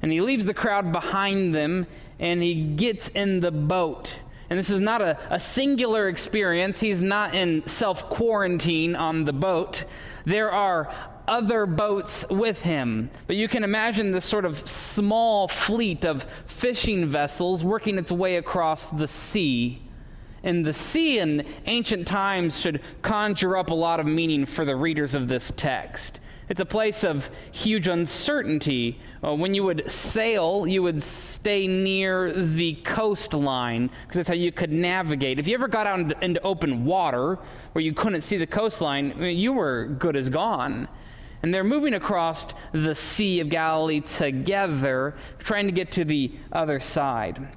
And 0.00 0.12
he 0.12 0.20
leaves 0.20 0.46
the 0.46 0.54
crowd 0.54 0.92
behind 0.92 1.54
them 1.54 1.88
and 2.20 2.40
he 2.42 2.54
gets 2.76 3.08
in 3.08 3.40
the 3.40 3.50
boat 3.50 4.20
and 4.50 4.58
this 4.58 4.68
is 4.68 4.80
not 4.80 5.00
a, 5.00 5.16
a 5.30 5.38
singular 5.38 6.08
experience. 6.08 6.80
He's 6.80 7.00
not 7.00 7.36
in 7.36 7.66
self 7.66 8.08
quarantine 8.10 8.96
on 8.96 9.24
the 9.24 9.32
boat. 9.32 9.84
There 10.24 10.50
are 10.50 10.92
other 11.28 11.64
boats 11.64 12.24
with 12.28 12.62
him. 12.62 13.10
But 13.28 13.36
you 13.36 13.46
can 13.46 13.62
imagine 13.62 14.10
this 14.10 14.24
sort 14.24 14.44
of 14.44 14.68
small 14.68 15.46
fleet 15.46 16.04
of 16.04 16.24
fishing 16.46 17.06
vessels 17.06 17.62
working 17.62 17.96
its 17.96 18.10
way 18.10 18.36
across 18.36 18.86
the 18.86 19.06
sea. 19.06 19.80
And 20.42 20.66
the 20.66 20.72
sea 20.72 21.20
in 21.20 21.46
ancient 21.66 22.08
times 22.08 22.58
should 22.58 22.80
conjure 23.02 23.56
up 23.56 23.70
a 23.70 23.74
lot 23.74 24.00
of 24.00 24.06
meaning 24.06 24.46
for 24.46 24.64
the 24.64 24.74
readers 24.74 25.14
of 25.14 25.28
this 25.28 25.52
text. 25.56 26.18
It's 26.50 26.60
a 26.60 26.66
place 26.66 27.04
of 27.04 27.30
huge 27.52 27.86
uncertainty. 27.86 28.98
Uh, 29.24 29.36
when 29.36 29.54
you 29.54 29.62
would 29.62 29.88
sail, 29.88 30.66
you 30.66 30.82
would 30.82 31.00
stay 31.00 31.68
near 31.68 32.32
the 32.32 32.74
coastline 32.84 33.86
because 33.86 34.16
that's 34.16 34.28
how 34.28 34.34
you 34.34 34.50
could 34.50 34.72
navigate. 34.72 35.38
If 35.38 35.46
you 35.46 35.54
ever 35.54 35.68
got 35.68 35.86
out 35.86 36.00
into, 36.00 36.24
into 36.24 36.42
open 36.42 36.84
water 36.84 37.38
where 37.70 37.84
you 37.84 37.94
couldn't 37.94 38.22
see 38.22 38.36
the 38.36 38.48
coastline, 38.48 39.16
you 39.22 39.52
were 39.52 39.86
good 39.86 40.16
as 40.16 40.28
gone. 40.28 40.88
And 41.44 41.54
they're 41.54 41.62
moving 41.62 41.94
across 41.94 42.48
the 42.72 42.96
Sea 42.96 43.38
of 43.38 43.48
Galilee 43.48 44.00
together, 44.00 45.14
trying 45.38 45.66
to 45.66 45.72
get 45.72 45.92
to 45.92 46.04
the 46.04 46.32
other 46.50 46.80
side. 46.80 47.56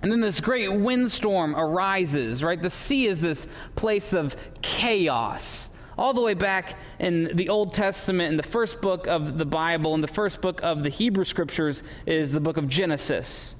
And 0.00 0.10
then 0.10 0.22
this 0.22 0.40
great 0.40 0.72
windstorm 0.72 1.54
arises, 1.54 2.42
right? 2.42 2.60
The 2.60 2.70
sea 2.70 3.04
is 3.04 3.20
this 3.20 3.46
place 3.76 4.14
of 4.14 4.34
chaos 4.62 5.69
all 5.98 6.14
the 6.14 6.22
way 6.22 6.34
back 6.34 6.78
in 6.98 7.36
the 7.36 7.48
Old 7.48 7.74
Testament, 7.74 8.30
in 8.30 8.36
the 8.36 8.42
first 8.42 8.80
book 8.80 9.06
of 9.06 9.38
the 9.38 9.44
Bible, 9.44 9.94
in 9.94 10.00
the 10.00 10.08
first 10.08 10.40
book 10.40 10.60
of 10.62 10.82
the 10.82 10.88
Hebrew 10.88 11.24
Scriptures, 11.24 11.82
is 12.06 12.32
the 12.32 12.40
book 12.40 12.56
of 12.56 12.68
Genesis. 12.68 13.54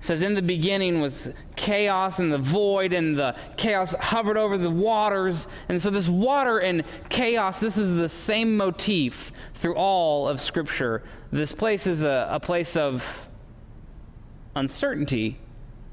It 0.00 0.04
says, 0.04 0.22
In 0.22 0.34
the 0.34 0.42
beginning 0.42 1.00
was 1.00 1.30
chaos 1.56 2.18
and 2.18 2.32
the 2.32 2.38
void, 2.38 2.92
and 2.92 3.18
the 3.18 3.34
chaos 3.56 3.94
hovered 3.94 4.36
over 4.36 4.58
the 4.58 4.70
waters. 4.70 5.46
And 5.68 5.80
so, 5.80 5.90
this 5.90 6.08
water 6.08 6.58
and 6.58 6.84
chaos, 7.08 7.60
this 7.60 7.78
is 7.78 7.96
the 7.96 8.08
same 8.08 8.56
motif 8.56 9.32
through 9.54 9.76
all 9.76 10.28
of 10.28 10.40
Scripture. 10.40 11.02
This 11.32 11.52
place 11.52 11.86
is 11.86 12.02
a, 12.02 12.28
a 12.30 12.38
place 12.38 12.76
of 12.76 13.26
uncertainty, 14.54 15.38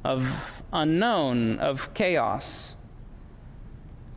of 0.04 0.52
unknown 0.74 1.58
of 1.60 1.94
chaos. 1.94 2.76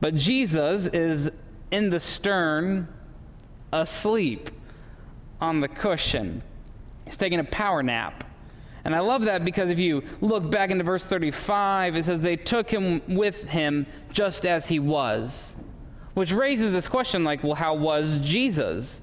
But 0.00 0.16
Jesus 0.16 0.86
is 0.86 1.30
in 1.74 1.90
the 1.90 1.98
stern, 1.98 2.86
asleep 3.72 4.48
on 5.40 5.60
the 5.60 5.66
cushion. 5.66 6.40
He's 7.04 7.16
taking 7.16 7.40
a 7.40 7.44
power 7.44 7.82
nap. 7.82 8.22
And 8.84 8.94
I 8.94 9.00
love 9.00 9.22
that 9.22 9.44
because 9.44 9.70
if 9.70 9.80
you 9.80 10.04
look 10.20 10.48
back 10.52 10.70
into 10.70 10.84
verse 10.84 11.04
35, 11.04 11.96
it 11.96 12.04
says 12.04 12.20
they 12.20 12.36
took 12.36 12.70
him 12.70 13.02
with 13.08 13.42
him 13.44 13.86
just 14.12 14.46
as 14.46 14.68
he 14.68 14.78
was. 14.78 15.56
Which 16.14 16.30
raises 16.30 16.72
this 16.72 16.86
question 16.86 17.24
like, 17.24 17.42
well, 17.42 17.56
how 17.56 17.74
was 17.74 18.20
Jesus? 18.20 19.02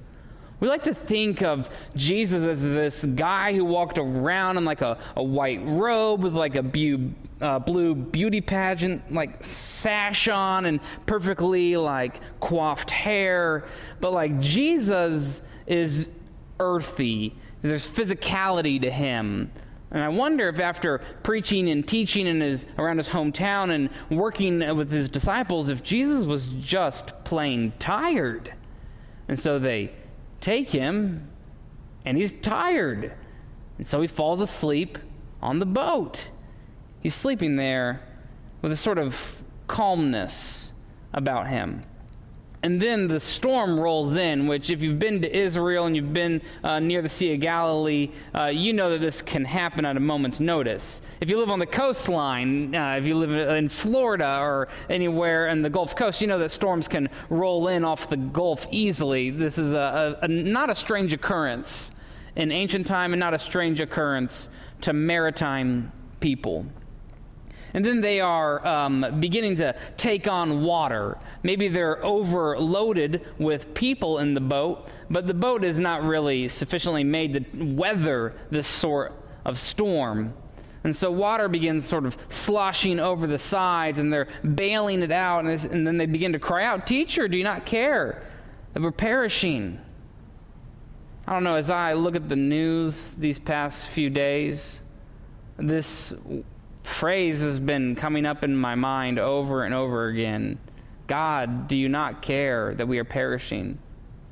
We 0.61 0.67
like 0.67 0.83
to 0.83 0.93
think 0.93 1.41
of 1.41 1.71
Jesus 1.95 2.43
as 2.43 2.61
this 2.61 3.03
guy 3.03 3.51
who 3.53 3.65
walked 3.65 3.97
around 3.97 4.57
in 4.57 4.63
like 4.63 4.81
a, 4.81 4.99
a 5.15 5.23
white 5.23 5.59
robe 5.63 6.21
with 6.21 6.35
like 6.35 6.53
a 6.53 6.61
bu- 6.61 7.09
uh, 7.41 7.57
blue 7.57 7.95
beauty 7.95 8.41
pageant, 8.41 9.11
like 9.11 9.43
sash 9.43 10.27
on 10.27 10.65
and 10.65 10.79
perfectly 11.07 11.77
like 11.77 12.19
coiffed 12.39 12.91
hair. 12.91 13.65
But 13.99 14.13
like 14.13 14.39
Jesus 14.39 15.41
is 15.65 16.09
earthy, 16.59 17.35
there's 17.63 17.91
physicality 17.91 18.79
to 18.81 18.91
him. 18.91 19.51
And 19.89 20.03
I 20.03 20.09
wonder 20.09 20.47
if 20.47 20.59
after 20.59 20.99
preaching 21.23 21.71
and 21.71 21.87
teaching 21.87 22.27
in 22.27 22.39
his, 22.39 22.67
around 22.77 22.97
his 22.97 23.09
hometown 23.09 23.71
and 23.71 23.89
working 24.11 24.75
with 24.75 24.91
his 24.91 25.09
disciples, 25.09 25.69
if 25.69 25.81
Jesus 25.81 26.23
was 26.23 26.45
just 26.45 27.23
plain 27.23 27.73
tired. 27.79 28.53
And 29.27 29.39
so 29.39 29.57
they 29.57 29.91
take 30.41 30.71
him, 30.71 31.29
and 32.03 32.17
he's 32.17 32.31
tired. 32.31 33.13
And 33.77 33.87
so 33.87 34.01
he 34.01 34.07
falls 34.07 34.41
asleep 34.41 34.97
on 35.41 35.59
the 35.59 35.65
boat. 35.65 36.29
He's 37.01 37.15
sleeping 37.15 37.55
there 37.55 38.01
with 38.61 38.71
a 38.71 38.77
sort 38.77 38.97
of 38.97 39.41
calmness 39.67 40.73
about 41.13 41.47
him. 41.47 41.83
And 42.63 42.79
then 42.79 43.07
the 43.07 43.19
storm 43.19 43.79
rolls 43.79 44.15
in, 44.15 44.45
which, 44.45 44.69
if 44.69 44.83
you've 44.83 44.99
been 44.99 45.21
to 45.23 45.35
Israel 45.35 45.87
and 45.87 45.95
you've 45.95 46.13
been 46.13 46.43
uh, 46.63 46.79
near 46.79 47.01
the 47.01 47.09
Sea 47.09 47.33
of 47.33 47.39
Galilee, 47.39 48.11
uh, 48.35 48.45
you 48.45 48.71
know 48.71 48.91
that 48.91 49.01
this 49.01 49.19
can 49.19 49.45
happen 49.45 49.83
at 49.83 49.97
a 49.97 49.99
moment's 49.99 50.39
notice. 50.39 51.01
If 51.21 51.29
you 51.29 51.39
live 51.39 51.49
on 51.49 51.57
the 51.57 51.65
coastline, 51.65 52.75
uh, 52.75 52.97
if 52.99 53.05
you 53.05 53.15
live 53.15 53.31
in 53.31 53.67
Florida 53.67 54.37
or 54.39 54.67
anywhere 54.89 55.47
in 55.47 55.63
the 55.63 55.71
Gulf 55.71 55.95
Coast, 55.95 56.21
you 56.21 56.27
know 56.27 56.37
that 56.37 56.51
storms 56.51 56.87
can 56.87 57.09
roll 57.29 57.67
in 57.67 57.83
off 57.83 58.09
the 58.09 58.17
Gulf 58.17 58.67
easily. 58.69 59.31
This 59.31 59.57
is 59.57 59.73
a, 59.73 60.19
a, 60.21 60.25
a 60.25 60.27
not 60.27 60.69
a 60.69 60.75
strange 60.75 61.13
occurrence 61.13 61.91
in 62.35 62.51
ancient 62.51 62.85
time 62.85 63.13
and 63.13 63.19
not 63.19 63.33
a 63.33 63.39
strange 63.39 63.79
occurrence 63.79 64.49
to 64.81 64.93
maritime 64.93 65.91
people. 66.19 66.65
And 67.73 67.85
then 67.85 68.01
they 68.01 68.19
are 68.19 68.65
um, 68.65 69.19
beginning 69.19 69.55
to 69.57 69.75
take 69.97 70.27
on 70.27 70.63
water. 70.63 71.17
Maybe 71.43 71.67
they're 71.67 72.03
overloaded 72.03 73.25
with 73.37 73.73
people 73.73 74.19
in 74.19 74.33
the 74.33 74.41
boat, 74.41 74.87
but 75.09 75.27
the 75.27 75.33
boat 75.33 75.63
is 75.63 75.79
not 75.79 76.03
really 76.03 76.47
sufficiently 76.47 77.03
made 77.03 77.33
to 77.33 77.63
weather 77.63 78.33
this 78.49 78.67
sort 78.67 79.13
of 79.45 79.59
storm. 79.59 80.33
And 80.83 80.95
so 80.95 81.11
water 81.11 81.47
begins 81.47 81.85
sort 81.85 82.05
of 82.05 82.17
sloshing 82.29 82.99
over 82.99 83.27
the 83.27 83.37
sides, 83.37 83.99
and 83.99 84.11
they're 84.11 84.27
bailing 84.55 85.03
it 85.03 85.11
out. 85.11 85.45
And, 85.45 85.65
and 85.71 85.85
then 85.85 85.97
they 85.97 86.07
begin 86.07 86.33
to 86.33 86.39
cry 86.39 86.65
out, 86.65 86.87
Teacher, 86.87 87.27
do 87.27 87.37
you 87.37 87.43
not 87.43 87.65
care 87.65 88.23
that 88.73 88.81
we're 88.81 88.91
perishing? 88.91 89.79
I 91.27 91.33
don't 91.33 91.43
know, 91.43 91.55
as 91.55 91.69
I 91.69 91.93
look 91.93 92.15
at 92.15 92.27
the 92.27 92.35
news 92.35 93.11
these 93.11 93.37
past 93.37 93.87
few 93.87 94.09
days, 94.09 94.81
this 95.57 96.13
phrase 96.83 97.41
has 97.41 97.59
been 97.59 97.95
coming 97.95 98.25
up 98.25 98.43
in 98.43 98.55
my 98.55 98.75
mind 98.75 99.19
over 99.19 99.63
and 99.63 99.73
over 99.73 100.07
again. 100.07 100.59
God, 101.07 101.67
do 101.67 101.75
you 101.75 101.89
not 101.89 102.21
care 102.21 102.73
that 102.75 102.87
we 102.87 102.97
are 102.99 103.03
perishing? 103.03 103.79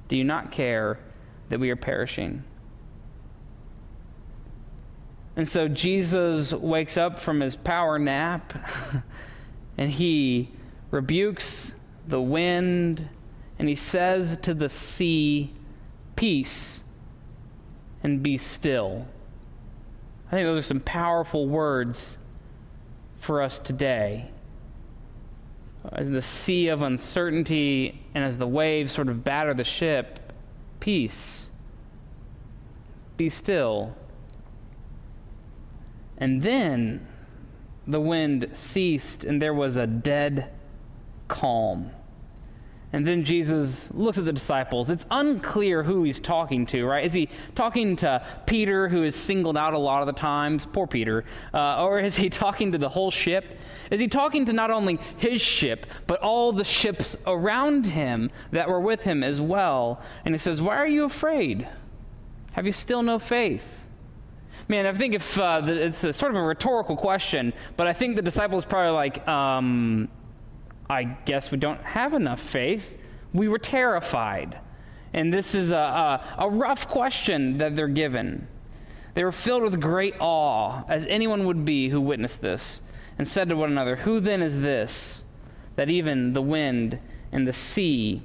Do 0.07 0.15
you 0.17 0.23
not 0.23 0.51
care 0.51 0.99
that 1.49 1.59
we 1.59 1.69
are 1.69 1.75
perishing? 1.75 2.43
And 5.35 5.47
so 5.47 5.67
Jesus 5.67 6.51
wakes 6.53 6.97
up 6.97 7.19
from 7.19 7.39
his 7.39 7.55
power 7.55 7.99
nap 7.99 8.53
and 9.77 9.91
he 9.91 10.49
rebukes 10.91 11.71
the 12.07 12.21
wind 12.21 13.07
and 13.57 13.69
he 13.69 13.75
says 13.75 14.37
to 14.41 14.53
the 14.53 14.69
sea, 14.69 15.53
Peace 16.15 16.81
and 18.03 18.21
be 18.21 18.37
still. 18.37 19.07
I 20.27 20.31
think 20.31 20.45
those 20.45 20.59
are 20.59 20.67
some 20.67 20.79
powerful 20.81 21.47
words 21.47 22.17
for 23.19 23.41
us 23.41 23.59
today. 23.59 24.31
As 25.91 26.09
the 26.09 26.21
sea 26.21 26.67
of 26.69 26.81
uncertainty 26.81 28.01
and 28.13 28.23
as 28.23 28.37
the 28.37 28.47
waves 28.47 28.91
sort 28.91 29.09
of 29.09 29.23
batter 29.23 29.53
the 29.53 29.63
ship, 29.63 30.33
peace. 30.79 31.47
Be 33.17 33.29
still. 33.29 33.95
And 36.17 36.41
then 36.41 37.07
the 37.87 37.99
wind 37.99 38.49
ceased 38.53 39.23
and 39.23 39.41
there 39.41 39.53
was 39.53 39.77
a 39.77 39.87
dead 39.87 40.51
calm. 41.27 41.91
And 42.91 43.05
then 43.05 43.23
Jesus 43.23 43.91
looks 43.91 44.17
at 44.17 44.25
the 44.25 44.33
disciples. 44.33 44.89
It's 44.89 45.05
unclear 45.11 45.83
who 45.83 46.03
he's 46.03 46.19
talking 46.19 46.65
to, 46.67 46.85
right? 46.85 47.05
Is 47.05 47.13
he 47.13 47.29
talking 47.53 47.95
to 47.97 48.25
Peter, 48.47 48.89
who 48.89 49.03
is 49.03 49.15
singled 49.15 49.57
out 49.57 49.75
a 49.75 49.77
lot 49.77 50.01
of 50.01 50.07
the 50.07 50.13
times? 50.13 50.65
Poor 50.65 50.87
Peter. 50.87 51.23
Uh, 51.53 51.85
or 51.85 51.99
is 51.99 52.15
he 52.15 52.29
talking 52.31 52.71
to 52.71 52.79
the 52.79 52.89
whole 52.89 53.11
ship? 53.11 53.59
Is 53.91 53.99
he 53.99 54.07
talking 54.07 54.45
to 54.45 54.53
not 54.53 54.71
only 54.71 54.99
his 55.17 55.39
ship, 55.39 55.85
but 56.07 56.19
all 56.21 56.51
the 56.51 56.65
ships 56.65 57.15
around 57.27 57.85
him 57.85 58.31
that 58.51 58.67
were 58.67 58.81
with 58.81 59.03
him 59.03 59.23
as 59.23 59.39
well? 59.39 60.01
And 60.25 60.33
he 60.33 60.39
says, 60.39 60.59
Why 60.59 60.77
are 60.77 60.87
you 60.87 61.03
afraid? 61.03 61.67
Have 62.53 62.65
you 62.65 62.71
still 62.71 63.03
no 63.03 63.19
faith? 63.19 63.85
Man, 64.67 64.87
I 64.87 64.93
think 64.93 65.13
if 65.13 65.37
uh, 65.37 65.61
the, 65.61 65.85
it's 65.85 65.99
sort 65.99 66.31
of 66.31 66.35
a 66.35 66.41
rhetorical 66.41 66.95
question, 66.95 67.53
but 67.77 67.85
I 67.85 67.93
think 67.93 68.15
the 68.15 68.21
disciples 68.21 68.65
probably 68.65 68.91
like, 68.91 69.27
um, 69.27 70.09
I 70.89 71.03
guess 71.03 71.51
we 71.51 71.57
don't 71.57 71.81
have 71.81 72.13
enough 72.13 72.39
faith. 72.39 72.97
We 73.31 73.47
were 73.47 73.59
terrified. 73.59 74.57
And 75.13 75.31
this 75.31 75.53
is 75.53 75.71
a, 75.71 75.75
a, 75.75 76.35
a, 76.39 76.49
rough 76.49 76.87
question 76.87 77.59
that 77.59 77.75
they're 77.75 77.87
given. 77.87 78.47
They 79.13 79.23
were 79.23 79.31
filled 79.31 79.63
with 79.63 79.79
great 79.79 80.15
awe, 80.19 80.83
as 80.87 81.05
anyone 81.05 81.45
would 81.45 81.65
be 81.65 81.89
who 81.89 82.01
witnessed 82.01 82.41
this, 82.41 82.81
and 83.17 83.27
said 83.27 83.49
to 83.49 83.55
one 83.55 83.71
another, 83.71 83.97
Who 83.97 84.19
then 84.19 84.41
is 84.41 84.61
this 84.61 85.23
that 85.75 85.89
even 85.89 86.33
the 86.33 86.41
wind 86.41 86.99
and 87.31 87.47
the 87.47 87.53
sea 87.53 88.23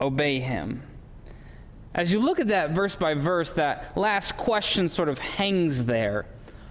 obey 0.00 0.40
him? 0.40 0.82
As 1.94 2.12
you 2.12 2.20
look 2.20 2.38
at 2.38 2.48
that 2.48 2.70
verse 2.70 2.94
by 2.94 3.14
verse, 3.14 3.52
that 3.52 3.96
last 3.96 4.36
question 4.36 4.88
sort 4.88 5.08
of 5.08 5.18
hangs 5.18 5.86
there. 5.86 6.26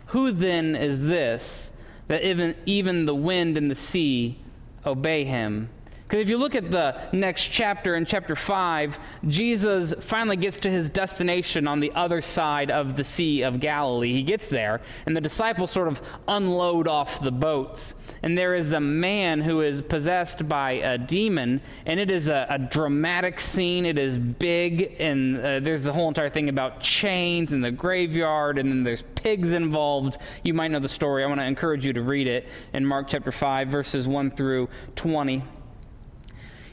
Who 0.08 0.32
then 0.32 0.76
is 0.76 1.02
this 1.02 1.72
that 2.08 2.24
even, 2.24 2.56
even 2.66 3.06
the 3.06 3.16
wind 3.16 3.58
and 3.58 3.70
the 3.70 3.76
sea 3.76 4.40
obey 4.88 5.26
him. 5.26 5.70
Because 6.08 6.22
if 6.22 6.30
you 6.30 6.38
look 6.38 6.56
at 6.56 6.72
the 6.72 6.96
next 7.12 7.48
chapter, 7.48 7.96
in 7.96 8.06
chapter 8.06 8.34
5, 8.34 8.98
Jesus 9.28 9.94
finally 10.00 10.38
gets 10.38 10.56
to 10.58 10.70
his 10.70 10.90
destination 10.90 11.68
on 11.68 11.82
the 11.82 11.92
other 11.92 12.22
side 12.22 12.72
of 12.72 12.96
the 12.96 13.04
Sea 13.04 13.42
of 13.42 13.60
Galilee. 13.60 14.14
He 14.14 14.24
gets 14.24 14.48
there, 14.48 14.80
and 15.06 15.18
the 15.18 15.20
disciples 15.22 15.70
sort 15.70 15.90
of 15.90 16.02
unload 16.30 16.88
off 16.88 17.22
the 17.22 17.32
boats. 17.32 17.94
And 18.24 18.38
there 18.38 18.56
is 18.56 18.72
a 18.72 18.80
man 18.80 19.42
who 19.42 19.60
is 19.60 19.82
possessed 19.82 20.48
by 20.48 20.72
a 20.72 20.98
demon, 20.98 21.60
and 21.86 22.00
it 22.00 22.10
is 22.10 22.30
a, 22.30 22.48
a 22.50 22.58
dramatic 22.58 23.42
scene. 23.42 23.86
It 23.86 23.98
is 23.98 24.18
big, 24.18 24.96
and 25.00 25.38
uh, 25.38 25.60
there's 25.60 25.84
the 25.84 25.92
whole 25.92 26.08
entire 26.08 26.30
thing 26.30 26.48
about 26.48 26.80
chains 26.80 27.52
and 27.52 27.62
the 27.62 27.72
graveyard, 27.72 28.60
and 28.60 28.72
then 28.72 28.84
there's 28.86 29.02
pigs 29.16 29.52
involved. 29.52 30.20
You 30.44 30.54
might 30.54 30.72
know 30.72 30.80
the 30.80 30.88
story. 30.88 31.26
I 31.26 31.28
want 31.28 31.42
to 31.42 31.46
encourage 31.46 31.86
you 31.86 31.92
to 31.92 32.02
read 32.02 32.28
it 32.28 32.48
in 32.72 32.86
Mark 32.86 33.10
chapter 33.10 33.34
5, 33.34 33.68
verses 33.68 34.08
1 34.08 34.32
through 34.32 34.70
20 34.96 35.44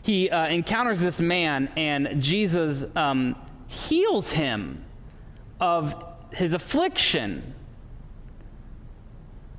he 0.05 0.29
uh, 0.29 0.49
encounters 0.49 1.01
this 1.01 1.19
man, 1.19 1.71
and 1.77 2.23
Jesus 2.23 2.85
um, 2.95 3.35
heals 3.67 4.33
him 4.33 4.85
of 5.59 5.95
his 6.35 6.53
affliction. 6.53 7.55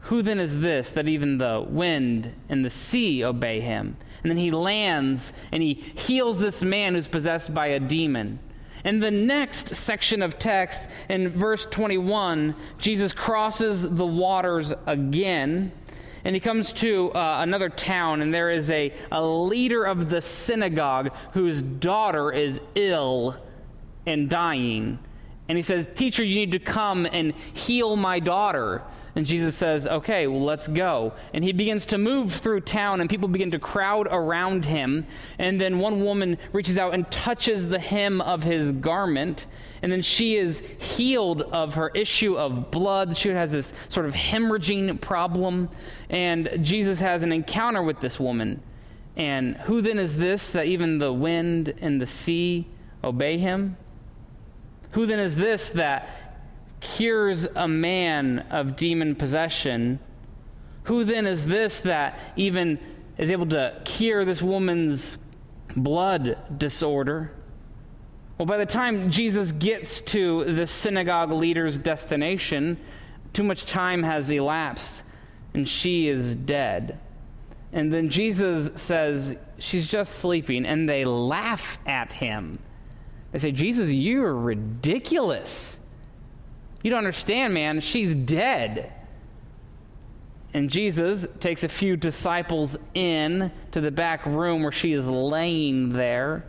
Who 0.02 0.22
then 0.22 0.40
is 0.40 0.60
this 0.60 0.92
that 0.92 1.08
even 1.08 1.40
the 1.40 1.66
wind 1.68 2.32
and 2.48 2.64
the 2.64 2.70
sea 2.70 3.24
obey 3.24 3.60
him? 3.60 3.98
And 4.22 4.30
then 4.30 4.38
he 4.38 4.52
lands 4.52 5.34
and 5.52 5.64
he 5.64 5.74
heals 5.74 6.40
this 6.40 6.62
man 6.62 6.94
who's 6.94 7.08
possessed 7.08 7.52
by 7.52 7.68
a 7.68 7.80
demon. 7.80 8.38
In 8.84 9.00
the 9.00 9.10
next 9.10 9.76
section 9.76 10.22
of 10.22 10.38
text, 10.38 10.84
in 11.10 11.30
verse 11.30 11.66
21, 11.66 12.56
Jesus 12.78 13.14
crosses 13.14 13.82
the 13.82 14.06
waters 14.06 14.72
again 14.86 15.72
and 16.26 16.36
he 16.36 16.40
comes 16.40 16.74
to 16.74 17.14
uh, 17.14 17.38
another 17.42 17.70
town, 17.70 18.22
and 18.24 18.34
there 18.34 18.50
is 18.50 18.72
a, 18.72 18.92
a 19.12 19.24
leader 19.24 19.84
of 19.84 20.10
the 20.10 20.22
synagogue 20.22 21.16
whose 21.34 21.62
daughter 21.62 22.32
is 22.32 22.60
ill 22.74 23.38
and 24.08 24.28
dying. 24.28 24.98
And 25.48 25.56
he 25.56 25.62
says, 25.62 25.88
Teacher, 25.94 26.24
you 26.24 26.36
need 26.36 26.52
to 26.54 26.60
come 26.60 27.08
and 27.12 27.36
heal 27.54 27.96
my 27.96 28.20
daughter. 28.20 28.82
And 29.16 29.26
Jesus 29.26 29.56
says, 29.56 29.88
Okay, 29.88 30.28
well, 30.28 30.44
let's 30.44 30.68
go. 30.68 31.14
And 31.34 31.44
he 31.44 31.54
begins 31.54 31.86
to 31.88 31.98
move 31.98 32.34
through 32.34 32.62
town, 32.62 33.00
and 33.00 33.10
people 33.10 33.30
begin 33.30 33.52
to 33.52 33.60
crowd 33.60 34.08
around 34.12 34.66
him. 34.66 35.08
And 35.40 35.60
then 35.60 35.80
one 35.80 36.04
woman 36.04 36.38
reaches 36.52 36.78
out 36.78 36.94
and 36.94 37.10
touches 37.10 37.70
the 37.70 37.80
hem 37.80 38.20
of 38.20 38.44
his 38.44 38.74
garment. 38.74 39.48
And 39.82 39.92
then 39.92 40.02
she 40.02 40.36
is 40.36 40.62
healed 40.80 41.44
of 41.44 41.76
her 41.76 41.90
issue 41.96 42.38
of 42.38 42.72
blood. 42.72 43.16
She 43.16 43.30
has 43.30 43.52
this 43.52 43.74
sort 43.88 44.06
of 44.06 44.14
hemorrhaging 44.14 45.00
problem. 45.00 45.70
And 46.10 46.50
Jesus 46.62 47.00
has 47.00 47.24
an 47.24 47.32
encounter 47.32 47.82
with 47.82 48.02
this 48.02 48.20
woman. 48.20 48.62
And 49.16 49.56
who 49.58 49.82
then 49.82 49.98
is 49.98 50.18
this 50.18 50.52
that 50.52 50.66
even 50.66 51.00
the 51.00 51.14
wind 51.14 51.74
and 51.80 52.02
the 52.02 52.06
sea 52.06 52.68
obey 53.02 53.38
him? 53.38 53.78
Who 54.92 55.06
then 55.06 55.20
is 55.20 55.36
this 55.36 55.70
that 55.72 56.25
cures 56.86 57.48
a 57.56 57.68
man 57.68 58.40
of 58.50 58.76
demon 58.76 59.16
possession? 59.16 60.00
Who 60.84 61.04
then 61.04 61.26
is 61.26 61.46
this 61.46 61.82
that 61.82 62.20
even 62.36 62.80
is 63.18 63.32
able 63.32 63.48
to 63.48 63.82
cure 63.84 64.24
this 64.24 64.42
woman's 64.42 65.18
blood 65.76 66.38
disorder? 66.58 67.32
Well, 68.38 68.46
by 68.46 68.58
the 68.58 68.66
time 68.66 69.10
Jesus 69.10 69.52
gets 69.52 70.00
to 70.02 70.44
the 70.46 70.68
synagogue 70.68 71.32
leader's 71.32 71.78
destination, 71.78 72.78
too 73.34 73.44
much 73.44 73.66
time 73.66 74.04
has 74.04 74.30
elapsed 74.30 75.04
and 75.56 75.68
she 75.68 76.08
is 76.08 76.36
dead. 76.36 77.00
And 77.74 77.92
then 77.92 78.10
Jesus 78.10 78.70
says, 78.82 79.36
She's 79.58 79.88
just 79.88 80.16
sleeping, 80.16 80.66
and 80.66 80.88
they 80.88 81.06
laugh 81.06 81.80
at 81.86 82.12
him. 82.12 82.60
They 83.32 83.40
say, 83.40 83.52
Jesus, 83.54 83.90
you're 83.90 84.36
ridiculous. 84.36 85.80
You 86.86 86.92
don't 86.92 87.00
understand, 87.00 87.56
man. 87.56 87.80
She's 87.80 88.14
dead. 88.14 88.94
And 90.54 90.70
Jesus 90.70 91.26
takes 91.40 91.64
a 91.64 91.68
few 91.68 91.98
disciples 91.98 92.78
in 92.94 93.52
to 93.72 93.82
the 93.82 93.90
back 93.90 94.24
room 94.28 94.62
where 94.62 94.72
she 94.72 94.94
is 94.94 95.08
laying 95.08 95.94
there, 95.94 96.46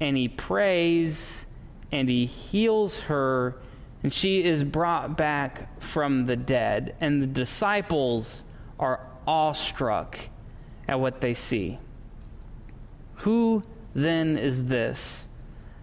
and 0.00 0.16
he 0.16 0.26
prays 0.26 1.44
and 1.92 2.08
he 2.08 2.26
heals 2.26 2.98
her, 3.02 3.54
and 4.02 4.12
she 4.12 4.42
is 4.42 4.64
brought 4.64 5.16
back 5.16 5.80
from 5.80 6.26
the 6.26 6.34
dead. 6.34 6.96
And 7.00 7.22
the 7.22 7.28
disciples 7.28 8.42
are 8.80 8.98
awestruck 9.28 10.18
at 10.88 10.98
what 10.98 11.20
they 11.20 11.34
see. 11.34 11.78
Who 13.18 13.62
then 13.94 14.36
is 14.36 14.64
this 14.64 15.28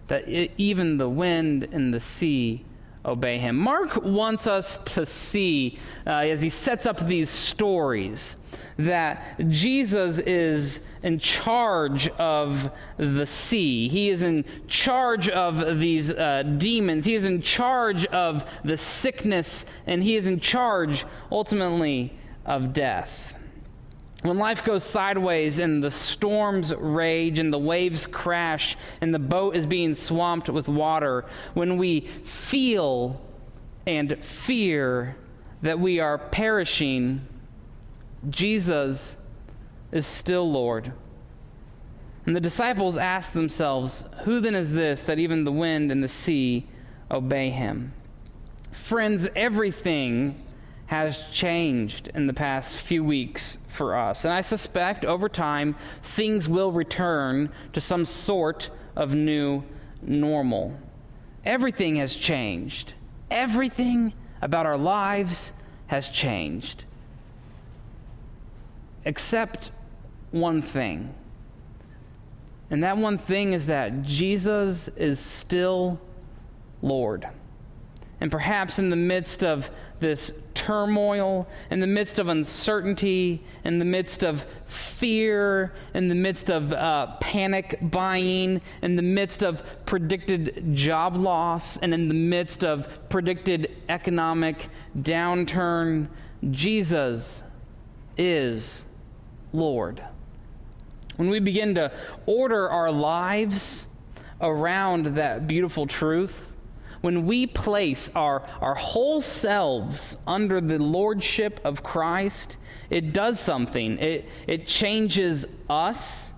that 0.08 0.28
it, 0.28 0.50
even 0.58 0.98
the 0.98 1.08
wind 1.08 1.66
and 1.72 1.94
the 1.94 2.00
sea 2.00 2.66
obey 3.04 3.38
him? 3.38 3.56
Mark 3.56 4.02
wants 4.02 4.46
us 4.46 4.78
to 4.94 5.06
see, 5.06 5.78
uh, 6.06 6.10
as 6.10 6.42
he 6.42 6.50
sets 6.50 6.86
up 6.86 7.06
these 7.06 7.30
stories, 7.30 8.36
that 8.76 9.38
Jesus 9.48 10.18
is 10.18 10.80
in 11.02 11.18
charge 11.18 12.08
of 12.10 12.70
the 12.96 13.26
sea. 13.26 13.88
He 13.88 14.10
is 14.10 14.22
in 14.22 14.44
charge 14.66 15.28
of 15.28 15.78
these 15.78 16.10
uh, 16.10 16.42
demons. 16.58 17.04
He 17.04 17.14
is 17.14 17.24
in 17.24 17.42
charge 17.42 18.06
of 18.06 18.44
the 18.64 18.76
sickness, 18.76 19.64
and 19.86 20.02
he 20.02 20.16
is 20.16 20.26
in 20.26 20.40
charge, 20.40 21.04
ultimately, 21.30 22.12
of 22.44 22.72
death. 22.72 23.34
When 24.22 24.38
life 24.38 24.64
goes 24.64 24.82
sideways 24.82 25.60
and 25.60 25.82
the 25.82 25.92
storms 25.92 26.74
rage 26.74 27.38
and 27.38 27.52
the 27.52 27.58
waves 27.58 28.06
crash 28.06 28.76
and 29.00 29.14
the 29.14 29.18
boat 29.18 29.54
is 29.54 29.64
being 29.64 29.94
swamped 29.94 30.48
with 30.48 30.68
water, 30.68 31.24
when 31.54 31.76
we 31.76 32.00
feel 32.00 33.20
and 33.86 34.22
fear 34.24 35.16
that 35.62 35.78
we 35.78 36.00
are 36.00 36.18
perishing, 36.18 37.26
Jesus 38.28 39.16
is 39.92 40.04
still 40.04 40.50
Lord. 40.50 40.92
And 42.26 42.34
the 42.34 42.40
disciples 42.40 42.96
ask 42.96 43.32
themselves, 43.32 44.04
Who 44.24 44.40
then 44.40 44.54
is 44.54 44.72
this 44.72 45.02
that 45.04 45.18
even 45.18 45.44
the 45.44 45.52
wind 45.52 45.92
and 45.92 46.02
the 46.02 46.08
sea 46.08 46.66
obey 47.10 47.50
him? 47.50 47.92
Friends, 48.72 49.28
everything 49.34 50.44
has 50.88 51.22
changed 51.30 52.08
in 52.14 52.26
the 52.26 52.32
past 52.32 52.78
few 52.78 53.04
weeks 53.04 53.58
for 53.68 53.94
us. 53.94 54.24
And 54.24 54.32
I 54.32 54.40
suspect 54.40 55.04
over 55.04 55.28
time, 55.28 55.76
things 56.02 56.48
will 56.48 56.72
return 56.72 57.50
to 57.74 57.80
some 57.80 58.06
sort 58.06 58.70
of 58.96 59.14
new 59.14 59.62
normal. 60.00 60.74
Everything 61.44 61.96
has 61.96 62.16
changed. 62.16 62.94
Everything 63.30 64.14
about 64.40 64.64
our 64.64 64.78
lives 64.78 65.52
has 65.88 66.08
changed. 66.08 66.84
Except 69.04 69.70
one 70.30 70.62
thing. 70.62 71.14
And 72.70 72.82
that 72.82 72.96
one 72.96 73.18
thing 73.18 73.52
is 73.52 73.66
that 73.66 74.02
Jesus 74.02 74.88
is 74.96 75.20
still 75.20 76.00
Lord. 76.80 77.28
And 78.20 78.32
perhaps 78.32 78.80
in 78.80 78.90
the 78.90 78.96
midst 78.96 79.44
of 79.44 79.70
this 80.00 80.32
turmoil, 80.54 81.46
in 81.70 81.78
the 81.78 81.86
midst 81.86 82.18
of 82.18 82.26
uncertainty, 82.28 83.44
in 83.64 83.78
the 83.78 83.84
midst 83.84 84.24
of 84.24 84.44
fear, 84.66 85.72
in 85.94 86.08
the 86.08 86.16
midst 86.16 86.50
of 86.50 86.72
uh, 86.72 87.14
panic 87.20 87.78
buying, 87.80 88.60
in 88.82 88.96
the 88.96 89.02
midst 89.02 89.42
of 89.42 89.62
predicted 89.86 90.74
job 90.74 91.16
loss, 91.16 91.76
and 91.76 91.94
in 91.94 92.08
the 92.08 92.14
midst 92.14 92.64
of 92.64 93.08
predicted 93.08 93.76
economic 93.88 94.68
downturn, 94.98 96.08
Jesus 96.50 97.44
is 98.16 98.84
Lord. 99.52 100.02
When 101.16 101.30
we 101.30 101.38
begin 101.38 101.76
to 101.76 101.92
order 102.26 102.68
our 102.68 102.90
lives 102.90 103.86
around 104.40 105.16
that 105.16 105.46
beautiful 105.46 105.86
truth, 105.86 106.52
when 107.00 107.26
we 107.26 107.46
place 107.46 108.10
our, 108.14 108.42
our 108.60 108.74
whole 108.74 109.20
selves 109.20 110.16
under 110.26 110.60
the 110.60 110.78
lordship 110.78 111.60
of 111.64 111.82
Christ, 111.82 112.56
it 112.90 113.12
does 113.12 113.38
something. 113.38 113.98
It, 113.98 114.28
it 114.46 114.66
changes 114.66 115.46
us, 115.68 116.30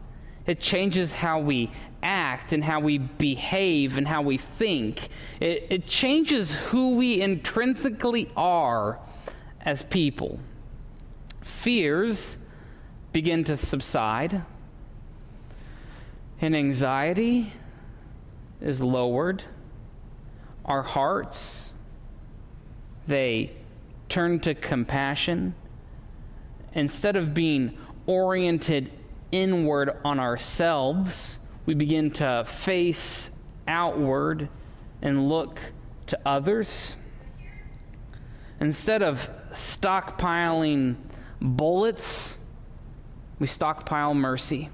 it 0.46 0.60
changes 0.60 1.14
how 1.14 1.40
we 1.40 1.70
act 2.02 2.52
and 2.52 2.64
how 2.64 2.80
we 2.80 2.98
behave 2.98 3.96
and 3.96 4.06
how 4.06 4.22
we 4.22 4.36
think. 4.36 5.08
It, 5.38 5.66
it 5.70 5.86
changes 5.86 6.54
who 6.54 6.96
we 6.96 7.20
intrinsically 7.20 8.30
are 8.36 8.98
as 9.60 9.82
people. 9.84 10.40
Fears 11.42 12.36
begin 13.12 13.44
to 13.44 13.56
subside, 13.56 14.42
and 16.40 16.54
anxiety 16.54 17.52
is 18.60 18.80
lowered 18.80 19.44
our 20.70 20.82
hearts, 20.84 21.68
they 23.08 23.50
turn 24.08 24.38
to 24.38 24.54
compassion. 24.54 25.52
Instead 26.74 27.16
of 27.16 27.34
being 27.34 27.76
oriented 28.06 28.88
inward 29.32 29.90
on 30.04 30.20
ourselves, 30.20 31.40
we 31.66 31.74
begin 31.74 32.08
to 32.12 32.44
face 32.46 33.32
outward 33.66 34.48
and 35.02 35.28
look 35.28 35.58
to 36.06 36.16
others. 36.24 36.94
Instead 38.60 39.02
of 39.02 39.28
stockpiling 39.50 40.94
bullets, 41.40 42.38
we 43.40 43.48
stockpile 43.48 44.14
mercy. 44.14 44.68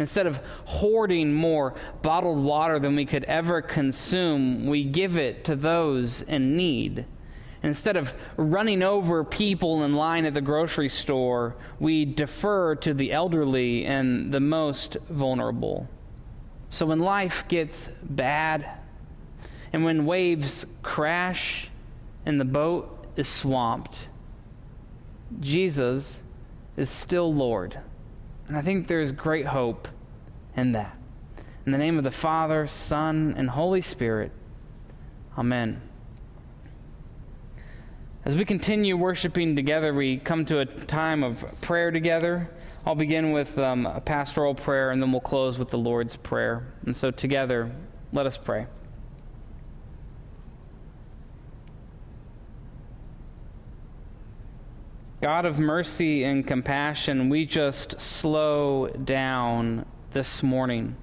Instead 0.00 0.26
of 0.26 0.40
hoarding 0.64 1.32
more 1.32 1.74
bottled 2.00 2.42
water 2.42 2.78
than 2.78 2.96
we 2.96 3.04
could 3.04 3.24
ever 3.24 3.60
consume, 3.60 4.66
we 4.66 4.82
give 4.82 5.16
it 5.16 5.44
to 5.44 5.54
those 5.54 6.22
in 6.22 6.56
need. 6.56 7.04
Instead 7.62 7.98
of 7.98 8.14
running 8.38 8.82
over 8.82 9.22
people 9.22 9.82
in 9.84 9.92
line 9.92 10.24
at 10.24 10.32
the 10.32 10.40
grocery 10.40 10.88
store, 10.88 11.54
we 11.78 12.06
defer 12.06 12.74
to 12.76 12.94
the 12.94 13.12
elderly 13.12 13.84
and 13.84 14.32
the 14.32 14.40
most 14.40 14.96
vulnerable. 15.10 15.86
So 16.70 16.86
when 16.86 17.00
life 17.00 17.44
gets 17.48 17.90
bad, 18.02 18.66
and 19.72 19.84
when 19.84 20.06
waves 20.06 20.64
crash 20.82 21.70
and 22.24 22.40
the 22.40 22.46
boat 22.46 23.06
is 23.16 23.28
swamped, 23.28 24.08
Jesus 25.40 26.22
is 26.78 26.88
still 26.88 27.32
Lord. 27.34 27.78
And 28.50 28.58
I 28.58 28.62
think 28.62 28.88
there's 28.88 29.12
great 29.12 29.46
hope 29.46 29.86
in 30.56 30.72
that. 30.72 30.98
In 31.64 31.70
the 31.70 31.78
name 31.78 31.98
of 31.98 32.02
the 32.02 32.10
Father, 32.10 32.66
Son, 32.66 33.32
and 33.38 33.48
Holy 33.48 33.80
Spirit, 33.80 34.32
Amen. 35.38 35.80
As 38.24 38.34
we 38.34 38.44
continue 38.44 38.96
worshiping 38.96 39.54
together, 39.54 39.94
we 39.94 40.16
come 40.16 40.44
to 40.46 40.58
a 40.58 40.66
time 40.66 41.22
of 41.22 41.44
prayer 41.60 41.92
together. 41.92 42.50
I'll 42.84 42.96
begin 42.96 43.30
with 43.30 43.56
um, 43.56 43.86
a 43.86 44.00
pastoral 44.00 44.56
prayer 44.56 44.90
and 44.90 45.00
then 45.00 45.12
we'll 45.12 45.20
close 45.20 45.56
with 45.56 45.70
the 45.70 45.78
Lord's 45.78 46.16
Prayer. 46.16 46.66
And 46.86 46.96
so, 46.96 47.12
together, 47.12 47.70
let 48.12 48.26
us 48.26 48.36
pray. 48.36 48.66
God 55.20 55.44
of 55.44 55.58
mercy 55.58 56.24
and 56.24 56.46
compassion, 56.46 57.28
we 57.28 57.44
just 57.44 58.00
slow 58.00 58.88
down 58.88 59.84
this 60.12 60.42
morning. 60.42 60.96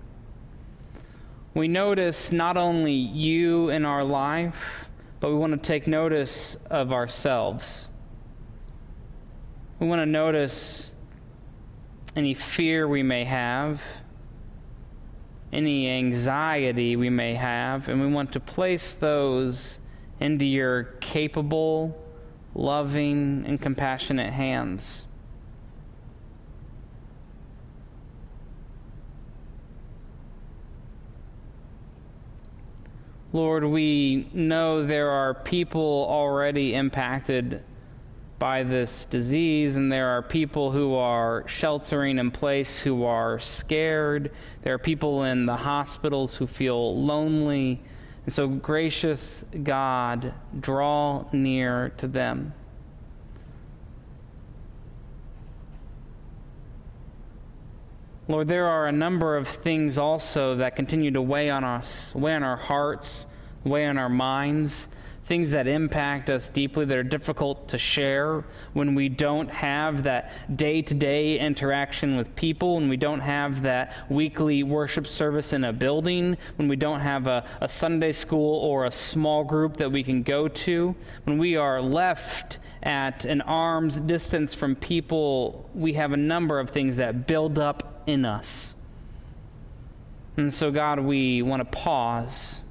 We 1.54 1.68
notice 1.68 2.32
not 2.32 2.58
only 2.58 2.94
you 2.94 3.70
in 3.70 3.86
our 3.86 4.04
life, 4.04 4.90
but 5.20 5.30
we 5.30 5.36
want 5.36 5.54
to 5.54 5.60
take 5.60 5.86
notice 5.86 6.58
of 6.68 6.92
ourselves. 6.92 7.90
We 9.80 9.86
want 9.86 10.02
to 10.02 10.08
notice 10.08 10.90
any 12.16 12.34
fear 12.34 12.88
we 12.88 13.04
may 13.04 13.24
have, 13.24 13.84
any 15.54 15.92
anxiety 15.92 16.96
we 16.96 17.12
may 17.12 17.36
have, 17.36 17.88
and 17.88 18.02
we 18.02 18.08
want 18.08 18.32
to 18.32 18.40
place 18.40 18.94
those 18.94 19.78
into 20.20 20.44
your 20.44 20.86
capable, 21.02 22.04
loving, 22.58 23.44
and 23.46 23.62
compassionate 23.62 24.34
hands. 24.34 25.04
Lord, 33.34 33.66
we 33.66 34.30
know 34.34 34.86
there 34.86 35.10
are 35.10 35.34
people 35.34 36.08
already 36.10 36.74
impacted 36.74 37.62
by 38.40 38.64
this 38.64 39.06
disease, 39.06 39.76
and 39.76 39.92
there 39.92 40.08
are 40.08 40.22
people 40.22 40.72
who 40.72 40.96
are 40.96 41.48
sheltering 41.48 42.20
in 42.20 42.32
place 42.32 42.80
who 42.80 43.04
are 43.04 43.38
scared. 43.40 44.32
There 44.64 44.74
are 44.74 44.80
people 44.80 45.24
in 45.24 45.46
the 45.46 45.58
hospitals 45.58 46.36
who 46.38 46.48
feel 46.48 47.00
lonely. 47.04 47.82
And 48.28 48.34
so, 48.34 48.50
gracious 48.50 49.46
God, 49.64 50.34
draw 50.60 51.30
near 51.32 51.94
to 51.96 52.10
them. 52.10 52.54
Lord, 58.28 58.50
there 58.50 58.66
are 58.66 58.86
a 58.86 58.92
number 58.92 59.38
of 59.38 59.48
things 59.48 59.98
also 59.98 60.58
that 60.58 60.76
continue 60.76 61.10
to 61.12 61.22
weigh 61.22 61.50
on 61.50 61.64
us, 61.64 62.14
weigh 62.14 62.36
on 62.36 62.44
our 62.44 62.58
hearts, 62.58 63.28
weigh 63.64 63.86
on 63.86 63.98
our 63.98 64.10
minds, 64.10 64.90
things 65.28 65.52
that 65.52 65.68
impact 65.68 66.30
us 66.30 66.48
deeply 66.48 66.86
that 66.86 66.98
are 66.98 67.04
difficult 67.04 67.68
to 67.68 67.78
share 67.78 68.46
when 68.72 68.96
we 68.96 69.10
don't 69.10 69.50
have 69.50 70.04
that 70.04 70.32
day 70.56 70.82
to 70.82 70.94
day 70.94 71.38
interaction 71.38 72.16
with 72.16 72.34
people, 72.38 72.76
when 72.76 72.88
we 72.88 72.96
don't 72.96 73.20
have 73.20 73.62
that 73.62 73.94
weekly 74.10 74.64
worship 74.64 75.06
service 75.06 75.52
in 75.52 75.66
a 75.66 75.74
building, 75.74 76.38
when 76.56 76.70
we 76.70 76.78
don't 76.78 77.02
have 77.02 77.28
a, 77.28 77.46
a 77.60 77.68
Sunday 77.68 78.14
school 78.14 78.56
or 78.62 78.86
a 78.86 78.92
small 78.92 79.44
group 79.44 79.76
that 79.76 79.92
we 79.92 80.02
can 80.02 80.24
go 80.24 80.48
to, 80.48 80.96
when 81.26 81.38
we 81.38 81.58
are 81.58 81.82
left 81.82 82.58
at 82.82 83.26
an 83.26 83.42
arm's 83.42 84.00
distance 84.00 84.54
from 84.54 84.78
people, 84.78 85.70
we 85.76 85.94
have 85.94 86.14
a 86.14 86.18
number 86.18 86.58
of 86.58 86.70
things 86.70 86.96
that 86.96 87.28
build 87.28 87.60
up 87.60 88.02
in 88.08 88.24
us. 88.24 88.76
And 90.38 90.54
so, 90.54 90.72
God, 90.72 91.02
we 91.02 91.42
want 91.42 91.60
to 91.60 91.78
pause 91.78 92.62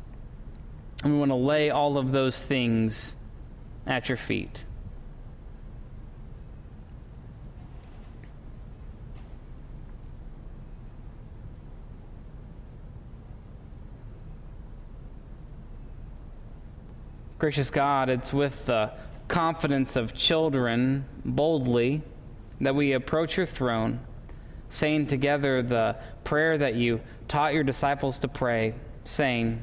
and 1.03 1.13
we 1.13 1.19
want 1.19 1.31
to 1.31 1.37
lay 1.37 1.71
all 1.71 1.99
of 1.99 2.13
those 2.13 2.43
things 2.43 3.15
at 3.87 4.09
your 4.09 4.17
feet. 4.17 4.65
Gracious 17.39 17.71
God, 17.71 18.09
it's 18.09 18.33
with 18.33 18.65
the 18.67 18.93
confidence 19.29 19.95
of 19.95 20.15
children 20.15 21.05
boldly 21.25 22.01
that 22.61 22.75
we 22.75 22.93
approach 22.93 23.37
your 23.37 23.47
throne 23.47 24.01
saying 24.69 25.07
together 25.07 25.63
the 25.63 25.97
prayer 26.25 26.59
that 26.59 26.75
you 26.75 27.01
taught 27.29 27.55
your 27.55 27.63
disciples 27.63 28.19
to 28.21 28.29
pray, 28.29 28.75
saying, 29.05 29.63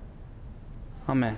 Amen. 1.11 1.35